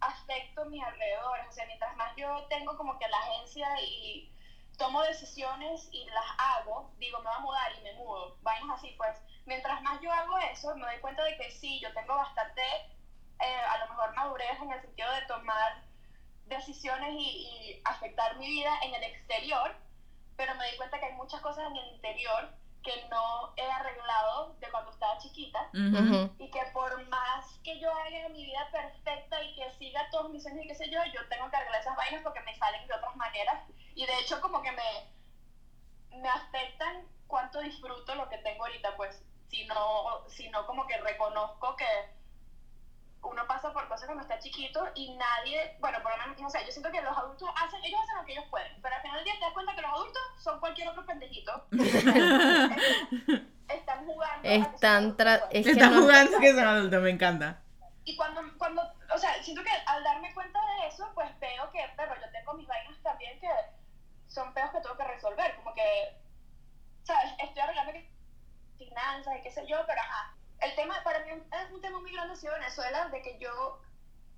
[0.01, 4.31] afecto mis alrededores, o sea, mientras más yo tengo como que la agencia y
[4.77, 8.95] tomo decisiones y las hago, digo, me voy a mudar y me mudo, vainas así,
[8.97, 9.17] pues,
[9.47, 12.63] mientras más yo hago eso, me doy cuenta de que sí, yo tengo bastante,
[13.41, 15.83] eh, a lo mejor madurez en el sentido de tomar
[16.47, 19.77] decisiones y, y afectar mi vida en el exterior,
[20.37, 24.55] pero me doy cuenta que hay muchas cosas en el interior que no he arreglado
[24.61, 29.55] de cuando estaba chiquita y que por más que yo haga mi vida perfecta y
[29.57, 32.23] que siga todos mis sueños y qué sé yo, yo tengo que arreglar esas vainas
[32.23, 33.65] porque me salen de otras maneras.
[33.95, 39.25] Y de hecho como que me, me afectan cuánto disfruto lo que tengo ahorita, pues
[39.49, 41.87] si no, si no como que reconozco que
[43.25, 46.65] uno pasa por cosas cuando está chiquito y nadie, bueno, por lo menos, no sé,
[46.65, 49.17] yo siento que los adultos hacen, ellos hacen lo que ellos pueden, pero al final
[49.17, 51.67] del día te das cuenta que los adultos son cualquier otro pendejito.
[53.69, 54.49] Están jugando.
[54.49, 57.11] a que son Están adultos, tra- es que Estás no- jugando que son adulto, me
[57.11, 57.61] encanta.
[58.05, 58.83] Y cuando, cuando,
[59.15, 62.53] o sea, siento que al darme cuenta de eso, pues veo que, pero yo tengo
[62.55, 63.49] mis vainas también que
[64.27, 66.15] son peos que tengo que resolver, como que,
[67.05, 67.33] ¿sabes?
[67.39, 68.11] Estoy arreglando que-
[68.77, 70.35] finanzas y qué sé yo, pero ajá.
[70.65, 73.79] El tema, para mí es un tema muy grande sido Venezuela, de que yo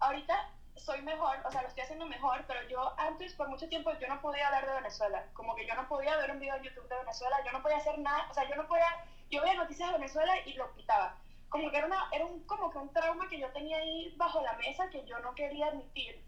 [0.01, 3.93] ahorita soy mejor, o sea, lo estoy haciendo mejor, pero yo antes, por mucho tiempo,
[4.01, 5.25] yo no podía hablar de Venezuela.
[5.35, 7.77] Como que yo no podía ver un video en YouTube de Venezuela, yo no podía
[7.77, 8.87] hacer nada, o sea, yo no podía,
[9.31, 11.17] yo veía noticias de Venezuela y lo quitaba.
[11.49, 14.43] Como que era, una, era un, como que un trauma que yo tenía ahí bajo
[14.43, 16.25] la mesa que yo no quería admitir.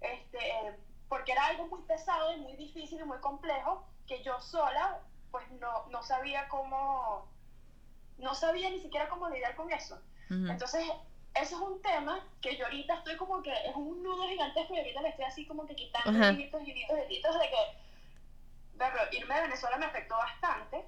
[0.00, 0.78] Este,
[1.08, 5.00] porque era algo muy pesado y muy difícil y muy complejo que yo sola,
[5.32, 7.28] pues no, no sabía cómo,
[8.20, 10.00] no sabía ni siquiera cómo lidiar con eso.
[10.28, 10.84] Entonces,
[11.34, 14.78] eso es un tema que yo ahorita estoy como que es un nudo gigantesco y
[14.78, 16.32] ahorita le estoy así como que quitando Ajá.
[16.32, 17.56] hilitos, hilitos, hilitos de que,
[18.74, 20.84] verlo, irme de Venezuela me afectó bastante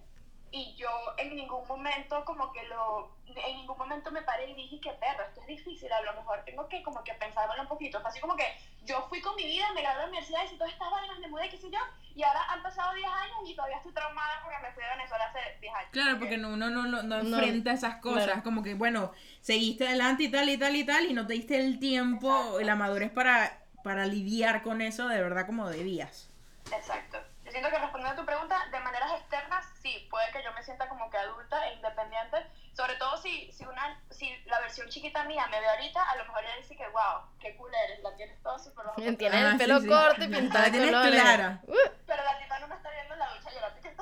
[0.52, 4.78] y yo en ningún momento como que lo, en ningún momento me paré y dije
[4.80, 8.00] que perro, esto es difícil, a lo mejor tengo que como que pensármelo un poquito.
[8.00, 8.44] Fue así como que
[8.84, 11.28] yo fui con mi vida, me gradué de la universidad, hice todas estas vainas, me
[11.28, 11.78] mudé, qué sé yo,
[12.14, 15.24] y ahora han pasado 10 años y todavía estoy traumada porque me fui de Venezuela
[15.24, 15.90] hace 10 años.
[15.90, 18.42] Claro, porque no, uno no, no, no No, enfrenta esas cosas, claro.
[18.42, 21.56] como que, bueno, seguiste adelante y tal y tal y tal, y no te diste
[21.56, 26.28] el tiempo y la madurez para, para lidiar con eso de verdad como debías.
[26.70, 27.18] Exacto.
[27.44, 29.51] Yo siento que respondiendo a tu pregunta, de maneras externas,
[29.82, 32.36] sí, puede que yo me sienta como que adulta e independiente.
[32.74, 36.24] Sobre todo si, si, una, si la versión chiquita mía me ve ahorita, a lo
[36.24, 39.16] mejor ella dice que, wow, qué cool eres, la tienes todo súper bajo control".
[39.18, 39.88] Tienes Ah, el sí, pelo sí.
[39.88, 41.20] corto y La pintado de tienes colores.
[41.20, 41.60] clara.
[41.66, 41.74] Uh,
[42.06, 43.92] Pero la tipa no me está viendo en la ducha llorando que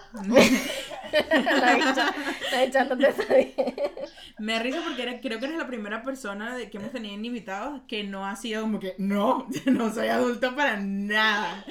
[1.60, 2.14] la bicha,
[2.52, 3.54] la bicha no te está bien.
[4.38, 7.14] Me da risa porque eres- creo que eres la primera persona de que hemos tenido
[7.14, 11.64] en invitados que no ha sido como que, no, no soy adulto para nada.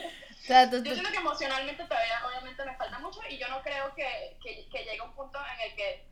[0.50, 3.48] O sea, tú- Yo tú- siento que emocionalmente todavía obviamente me falta mucho y yo
[3.50, 6.06] no creo que, que, que llegue un punto en el que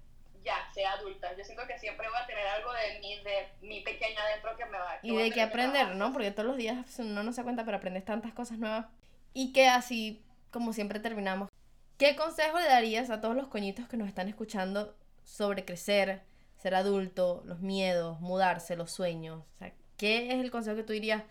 [0.44, 1.36] ya sea adulta.
[1.36, 4.66] Yo siento que siempre voy a tener algo de mi, de mi pequeña adentro que
[4.66, 5.96] me va y voy a de qué que aprender.
[5.96, 6.14] ¿no?
[6.14, 8.86] Porque todos los días uno no se cuenta, pero aprendes tantas cosas nuevas.
[9.34, 11.50] Y que así, como siempre terminamos,
[11.98, 16.22] ¿qué consejo le darías a todos los coñitos que nos están escuchando sobre crecer,
[16.56, 19.44] ser adulto, los miedos, mudarse, los sueños?
[19.56, 21.24] O sea, ¿qué es el consejo que tú dirías?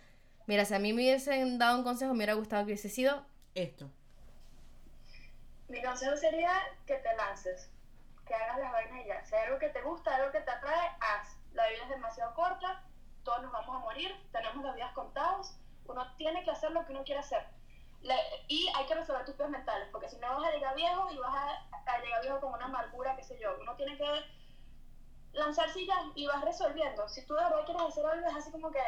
[0.47, 3.27] Mira, si a mí me hubiesen dado un consejo, me hubiera gustado que hubiese sido
[3.55, 3.91] Esto.
[5.69, 6.53] Mi consejo sería
[6.87, 7.69] que te lances,
[8.25, 9.25] que hagas las vainas y ya.
[9.25, 11.37] Si hay algo que te gusta, algo que te atrae, haz.
[11.53, 12.85] La vida es demasiado corta,
[13.25, 16.93] todos nos vamos a morir, tenemos las vidas contadas, uno tiene que hacer lo que
[16.93, 17.45] uno quiere hacer.
[18.47, 21.19] Y hay que resolver tus peos mentales, porque si no vas a llegar viejo y
[21.19, 23.57] vas a, a llegar viejo con una amargura, qué sé yo.
[23.61, 24.07] Uno tiene que
[25.33, 27.09] lanzarse y ya, y vas resolviendo.
[27.09, 28.79] Si tú de verdad quieres hacer algo, es así como que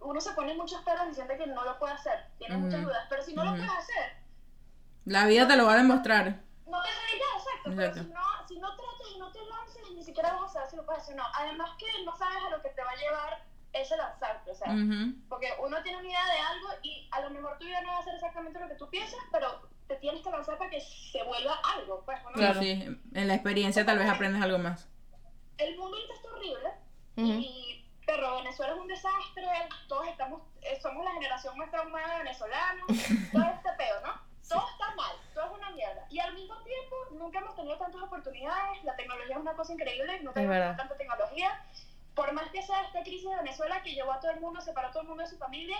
[0.00, 2.88] uno se pone muchos pelos y siente que no lo puede hacer, tiene muchas Ujú.
[2.88, 3.58] dudas, pero si no lo Ujú.
[3.58, 4.12] puedes hacer,
[5.04, 6.40] La vida te lo va a demostrar.
[6.66, 7.70] no te sale ya, exacto.
[7.70, 8.02] Pero Exacto.
[8.02, 10.76] si no, si no tratas y no te lanzas, ni siquiera vas a saber si
[10.76, 11.24] lo puedes hacer o no.
[11.34, 14.68] Además que no sabes a lo que te va a llevar ese lanzarte, o sea,
[14.72, 15.14] Ujú.
[15.28, 17.98] porque uno tiene una idea de algo y a lo mejor tu vida no va
[17.98, 21.22] a ser exactamente lo que tú piensas, pero te tienes que lanzar para que se
[21.24, 22.18] vuelva algo, pues.
[22.24, 22.60] uno- Claro.
[22.60, 22.70] Sí.
[23.14, 24.88] En la experiencia tal vez aprendes algo más.
[25.58, 26.68] El mundo está horrible
[27.16, 27.40] Ujú.
[27.40, 27.77] y,
[28.08, 29.46] pero Venezuela es un desastre,
[29.86, 32.86] todos estamos, eh, somos la generación más traumada de venezolanos,
[33.32, 34.14] todo este pedo, ¿no?
[34.48, 36.06] Todo está mal, todo es una mierda.
[36.08, 40.20] Y al mismo tiempo, nunca hemos tenido tantas oportunidades, la tecnología es una cosa increíble,
[40.48, 40.48] verdad.
[40.48, 41.66] tenido tanta tecnología.
[42.14, 44.88] Por más que sea esta crisis de Venezuela que llevó a todo el mundo, separó
[44.88, 45.76] a todo el mundo de su familia,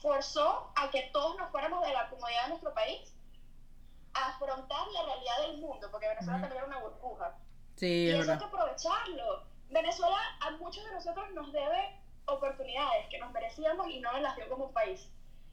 [0.00, 3.12] forzó a que todos nos fuéramos de la comodidad de nuestro país
[4.14, 6.46] a afrontar la realidad del mundo, porque Venezuela Ujú.
[6.48, 7.34] también era una burbuja.
[7.76, 8.38] Sí, Y es eso hay verdad.
[8.38, 9.53] que aprovecharlo.
[9.70, 14.36] Venezuela a muchos de nosotros nos debe oportunidades que nos merecíamos y no nos las
[14.36, 15.08] dio como país.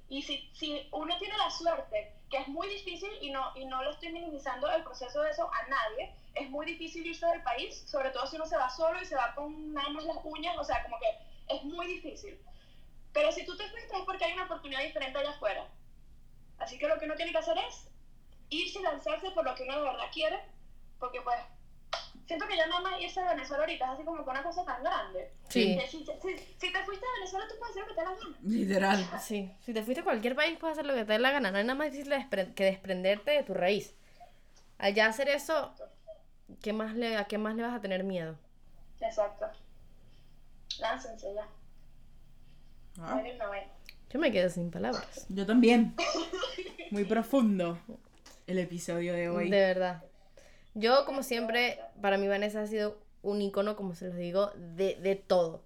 [0.09, 3.81] Y si, si uno tiene la suerte, que es muy difícil y no, y no
[3.83, 7.83] lo estoy minimizando el proceso de eso a nadie, es muy difícil irse del país,
[7.89, 10.57] sobre todo si uno se va solo y se va con nada más las uñas,
[10.57, 12.37] o sea, como que es muy difícil.
[13.13, 15.67] Pero si tú te fuiste es porque hay una oportunidad diferente allá afuera.
[16.57, 17.89] Así que lo que uno tiene que hacer es
[18.49, 20.39] irse y lanzarse por lo que uno de verdad quiere,
[20.99, 21.37] porque pues
[22.27, 24.63] siento que ya nada más irse de Venezuela ahorita es así como que una cosa
[24.65, 25.31] tan grande.
[25.49, 25.77] Sí.
[25.89, 28.17] Si, si, si te fuiste de Venezuela tú puedes hacer lo que te da la
[28.17, 28.37] gana.
[28.43, 29.09] Literal.
[29.21, 31.51] Sí, si te fuiste a cualquier país puedes hacer lo que te dé la gana.
[31.51, 33.93] No hay nada más difícil despre- que desprenderte de tu raíz.
[34.77, 35.73] Allá hacer eso,
[36.61, 38.35] ¿qué más le, ¿a qué más le vas a tener miedo?
[38.99, 39.45] Exacto.
[40.79, 41.47] Láncense ya.
[42.99, 43.51] Ah, no.
[44.09, 45.25] Yo me quedo sin palabras.
[45.29, 45.95] yo también.
[46.91, 47.77] Muy profundo
[48.47, 49.49] el episodio de hoy.
[49.49, 50.03] De verdad.
[50.73, 54.95] Yo, como siempre, para mí Vanessa ha sido un icono, como se los digo, de,
[54.95, 55.63] de todo.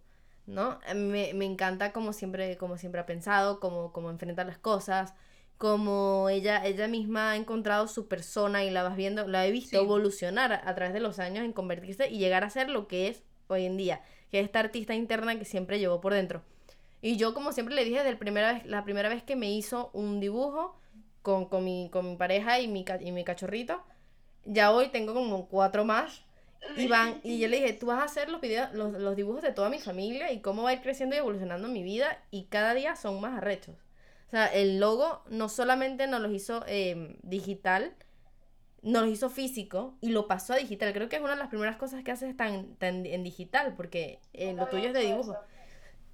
[0.48, 0.80] ¿No?
[0.96, 5.16] Me, me encanta como siempre, como siempre ha pensado, como, como enfrenta las cosas,
[5.58, 9.80] como ella, ella misma ha encontrado su persona y la vas viendo, la he visto
[9.80, 9.84] Sí.
[9.84, 13.08] evolucionar a, a través de los años en convertirse y llegar a ser lo que
[13.08, 16.44] es hoy en día, que es esta artista interna que siempre llevó por dentro.
[17.02, 19.52] Y yo, como siempre le dije, desde el primera vez, la primera vez que me
[19.52, 20.76] hizo un dibujo
[21.24, 23.82] con, con, mi, con mi pareja y mi, y mi cachorrito,
[24.46, 26.24] ya hoy tengo como cuatro más.
[26.78, 29.44] Y, van, y yo le dije, tú vas a hacer los, videos, los, los dibujos
[29.44, 32.46] de toda mi familia y cómo va a ir creciendo y evolucionando mi vida y
[32.46, 33.76] cada día son más arrechos.
[34.28, 37.94] O sea, el logo no solamente nos los hizo eh, digital,
[38.82, 40.94] nos lo hizo físico y lo pasó a digital.
[40.94, 44.20] Creo que es una de las primeras cosas que haces tan, tan en digital porque
[44.34, 45.38] eh, lo tuyo es de dibujo.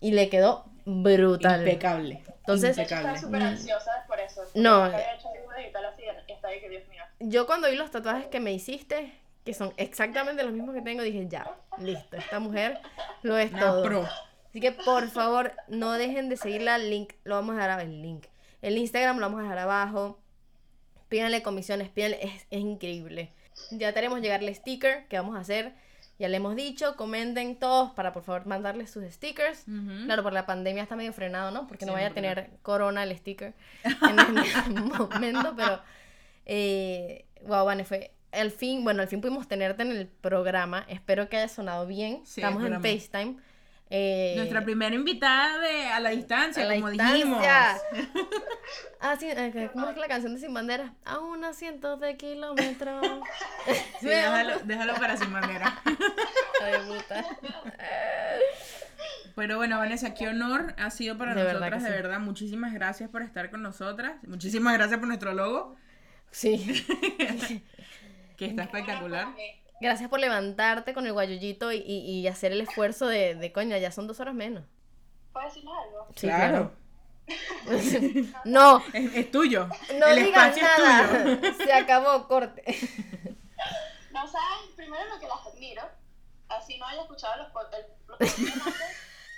[0.02, 1.62] Y le quedó brutal.
[1.62, 2.24] Impecable.
[2.56, 3.16] Entonces- De hecho, impecable.
[3.16, 4.42] estaba súper ansiosa por eso.
[4.56, 4.82] No.
[4.82, 7.04] Porque había hecho dibujo digital así y está ahí que Dios mío.
[7.20, 9.14] Yo cuando vi los tatuajes que me hiciste,
[9.46, 11.50] que son exactamente los mismos que tengo, dije, ya,
[11.80, 12.80] listo, esta mujer
[13.24, 13.84] lo es todo.
[13.84, 14.08] pro.
[14.50, 17.88] Así que por favor, no dejen de seguirla, el link, lo vamos a dejar abajo,
[17.88, 18.26] el link.
[18.62, 20.20] El Instagram lo vamos a dejar abajo.
[21.10, 23.32] Pídanle comisiones, pídanle, es, es increíble.
[23.72, 25.74] Ya tenemos llegar el sticker que vamos a hacer.
[26.22, 29.66] Ya le hemos dicho, comenten todos para por favor mandarles sus stickers.
[30.06, 31.66] Claro, por la pandemia está medio frenado, ¿no?
[31.66, 35.82] Porque no vaya a tener corona el sticker en este momento, pero
[36.46, 40.86] eh, wow, Vane, fue al fin, bueno, al fin pudimos tenerte en el programa.
[40.88, 42.22] Espero que haya sonado bien.
[42.24, 42.80] Sí, Estamos en.
[42.80, 43.38] FaceTime.
[43.94, 47.16] Eh, Nuestra primera invitada de, a la distancia, a la como distancia.
[47.18, 47.46] dijimos.
[49.02, 50.94] Ah, sí, eh, ¿cómo es que la canción de Sin Bandera?
[51.04, 53.06] A unos cientos de kilómetros.
[54.00, 55.80] Sí, déjalo, déjalo para sin manera.
[56.64, 57.24] Ay, puta.
[59.36, 61.96] Pero bueno, Vanessa, qué honor ha sido para De nosotras, de sí.
[61.96, 62.20] verdad.
[62.20, 64.14] Muchísimas gracias por estar con nosotras.
[64.28, 65.76] Muchísimas gracias por nuestro logo,
[66.32, 66.58] Sí.
[68.38, 69.28] que está espectacular.
[69.82, 73.78] Gracias por levantarte con el guayullito y, y, y hacer el esfuerzo de, de coña,
[73.80, 74.64] ya son dos horas menos.
[75.34, 76.08] ¿Puedo decirles algo?
[76.16, 76.72] Sí, claro.
[78.46, 79.68] No, Es, es tuyo.
[80.00, 80.88] no El digas espacio es tuyo.
[80.88, 81.54] nada.
[81.66, 82.64] Se acabó, corte.
[84.12, 85.84] No saben, primero lo que las admiro,
[86.50, 87.88] así no haya escuchado los podcasts.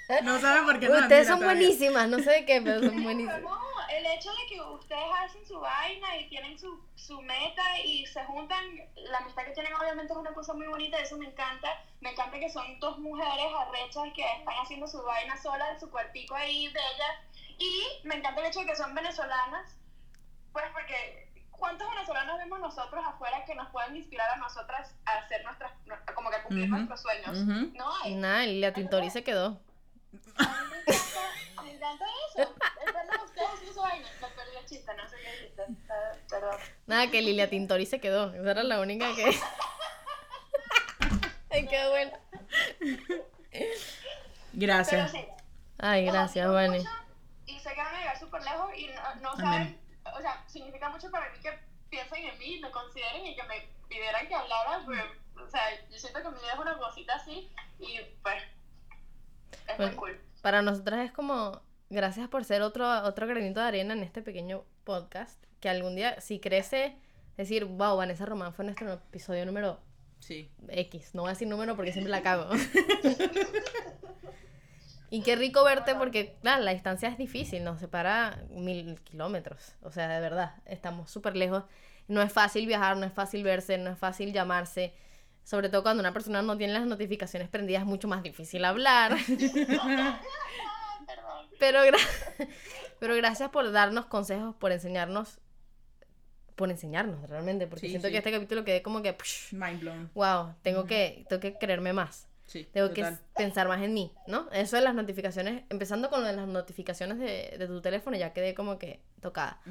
[0.10, 0.98] Los No sabe por qué no.
[1.00, 1.62] Ustedes son todavía.
[1.62, 3.42] buenísimas, no sé de qué, pero son buenísimas.
[3.90, 8.24] El hecho de que ustedes hacen su vaina y tienen su, su meta y se
[8.26, 8.64] juntan,
[8.96, 11.84] la amistad que tienen obviamente es una cosa muy bonita, eso me encanta.
[12.02, 15.90] Me encanta que son dos mujeres arrechas que están haciendo su vaina sola en su
[15.90, 17.18] cuartico ahí bellas.
[17.60, 19.76] Y me encanta el hecho de que son venezolanas,
[20.52, 25.44] pues porque ¿cuántos venezolanos vemos nosotros afuera que nos pueden inspirar a nosotras a hacer
[25.46, 25.72] nuestras,
[26.14, 26.76] como que a cumplir Ujú.
[26.76, 27.38] nuestros sueños?
[27.38, 27.72] Ujú.
[27.78, 28.16] No hay.
[28.16, 29.62] Nada, y la Tintori se quedó.
[31.76, 32.56] Encanta eso.
[32.86, 34.08] Es verdad, ustedes su vaina.
[34.22, 35.62] Me perdí el chiste, no sé qué dijiste.
[35.64, 36.58] Eh, Perdón.
[36.88, 38.34] Nada, que Lilia Tintori se quedó.
[38.34, 39.26] Esa era la única que.
[41.50, 42.12] Ay, qué bueno.
[43.52, 43.72] Pero
[44.54, 45.12] Gracias.
[45.12, 45.26] sí.
[45.80, 46.90] Ay, gracias, mucho
[47.46, 49.80] Y sé que van a llegar súper lejos y no, no saben,
[50.16, 51.52] o sea, significa mucho para mí que,
[51.90, 55.02] piensen en mí, me consideren y que me pidieran que hablara, pues,
[55.36, 58.42] o sea, yo siento que mi vida es una cosita así y pues
[59.68, 59.98] es muy Bueno.
[59.98, 60.22] cool.
[60.44, 64.66] Para nosotras es como, gracias por ser otro, otro granito de arena en este pequeño
[64.84, 66.98] podcast, que algún día, si crece,
[67.38, 69.80] decir, wow, Vanessa Román fue nuestro episodio número
[70.20, 70.52] Sí.
[70.68, 72.50] X, no voy a decir número porque siempre la cago.
[75.10, 79.92] y qué rico verte porque, claro, la distancia es difícil, nos separa mil kilómetros, o
[79.92, 81.64] sea, de verdad, estamos súper lejos.
[82.10, 84.94] No es fácil viajar, no es fácil verse, no es fácil llamarse.
[85.44, 89.16] Sobre todo cuando una persona no tiene las notificaciones prendidas, es mucho más difícil hablar.
[91.60, 91.98] Pero, gra-
[93.00, 95.40] pero gracias por darnos consejos, por enseñarnos,
[96.56, 98.12] por enseñarnos realmente, porque Sí, siento sí.
[98.12, 100.12] que este capítulo quedé como que, psh, Mind blown.
[100.14, 102.68] wow, tengo que, tengo que creerme más, Sí.
[102.74, 103.18] tengo total.
[103.18, 104.50] que pensar más en mí, ¿no?
[104.52, 108.34] Eso de las notificaciones, empezando con lo de las notificaciones de, de tu teléfono, ya
[108.34, 109.62] quedé como que tocada.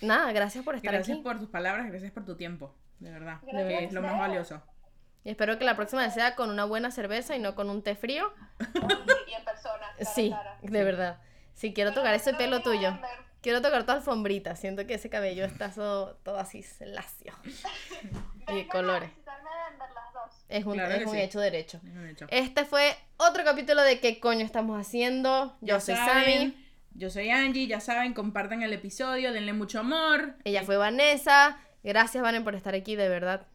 [0.00, 1.22] Nada, gracias por estar Gracias aquí.
[1.22, 2.74] por tus palabras, gracias por tu tiempo.
[3.02, 3.38] De verdad.
[3.42, 4.62] Gracias que es lo más valioso.
[5.24, 7.94] Y espero que la próxima sea con una buena cerveza y no con un té
[7.94, 8.32] frío.
[8.60, 9.78] Y en persona.
[9.78, 10.58] cara a Sí, cara.
[10.62, 11.18] de verdad.
[11.54, 12.98] Si quiero tocar ese pelo tuyo.
[13.40, 14.54] Quiero tocar tu alfombrita.
[14.56, 17.32] Siento que ese cabello está todo, todo así lacio.
[18.48, 19.10] Y de colores.
[20.48, 21.20] Es un, Claro es un sí.
[21.20, 21.78] hecho derecho.
[21.82, 22.26] Bien hecho.
[22.28, 25.56] Este fue otro capítulo de ¿Qué coño estamos haciendo?
[25.60, 26.66] Yo Ya soy saben, Sammy.
[26.94, 30.34] Yo soy Angie, ya saben, compartan el episodio, denle mucho amor.
[30.44, 31.58] Ella fue Vanessa.
[31.82, 33.46] Gracias, Vanen, por estar aquí, de verdad.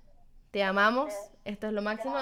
[0.51, 1.13] Te amamos.
[1.45, 2.15] Esto es lo máximo.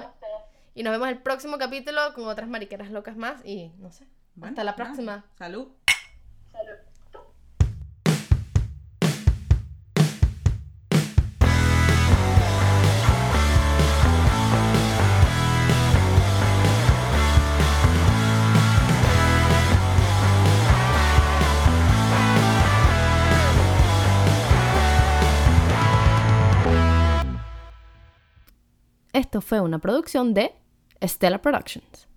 [0.74, 3.44] Y nos vemos el próximo capítulo con otras mariqueras locas más.
[3.46, 4.06] Y no sé.
[4.36, 5.26] Bueno, Hasta la próxima.
[5.38, 5.70] Salud.
[29.16, 30.54] Esto fue una producción de
[31.02, 32.10] Stella Productions.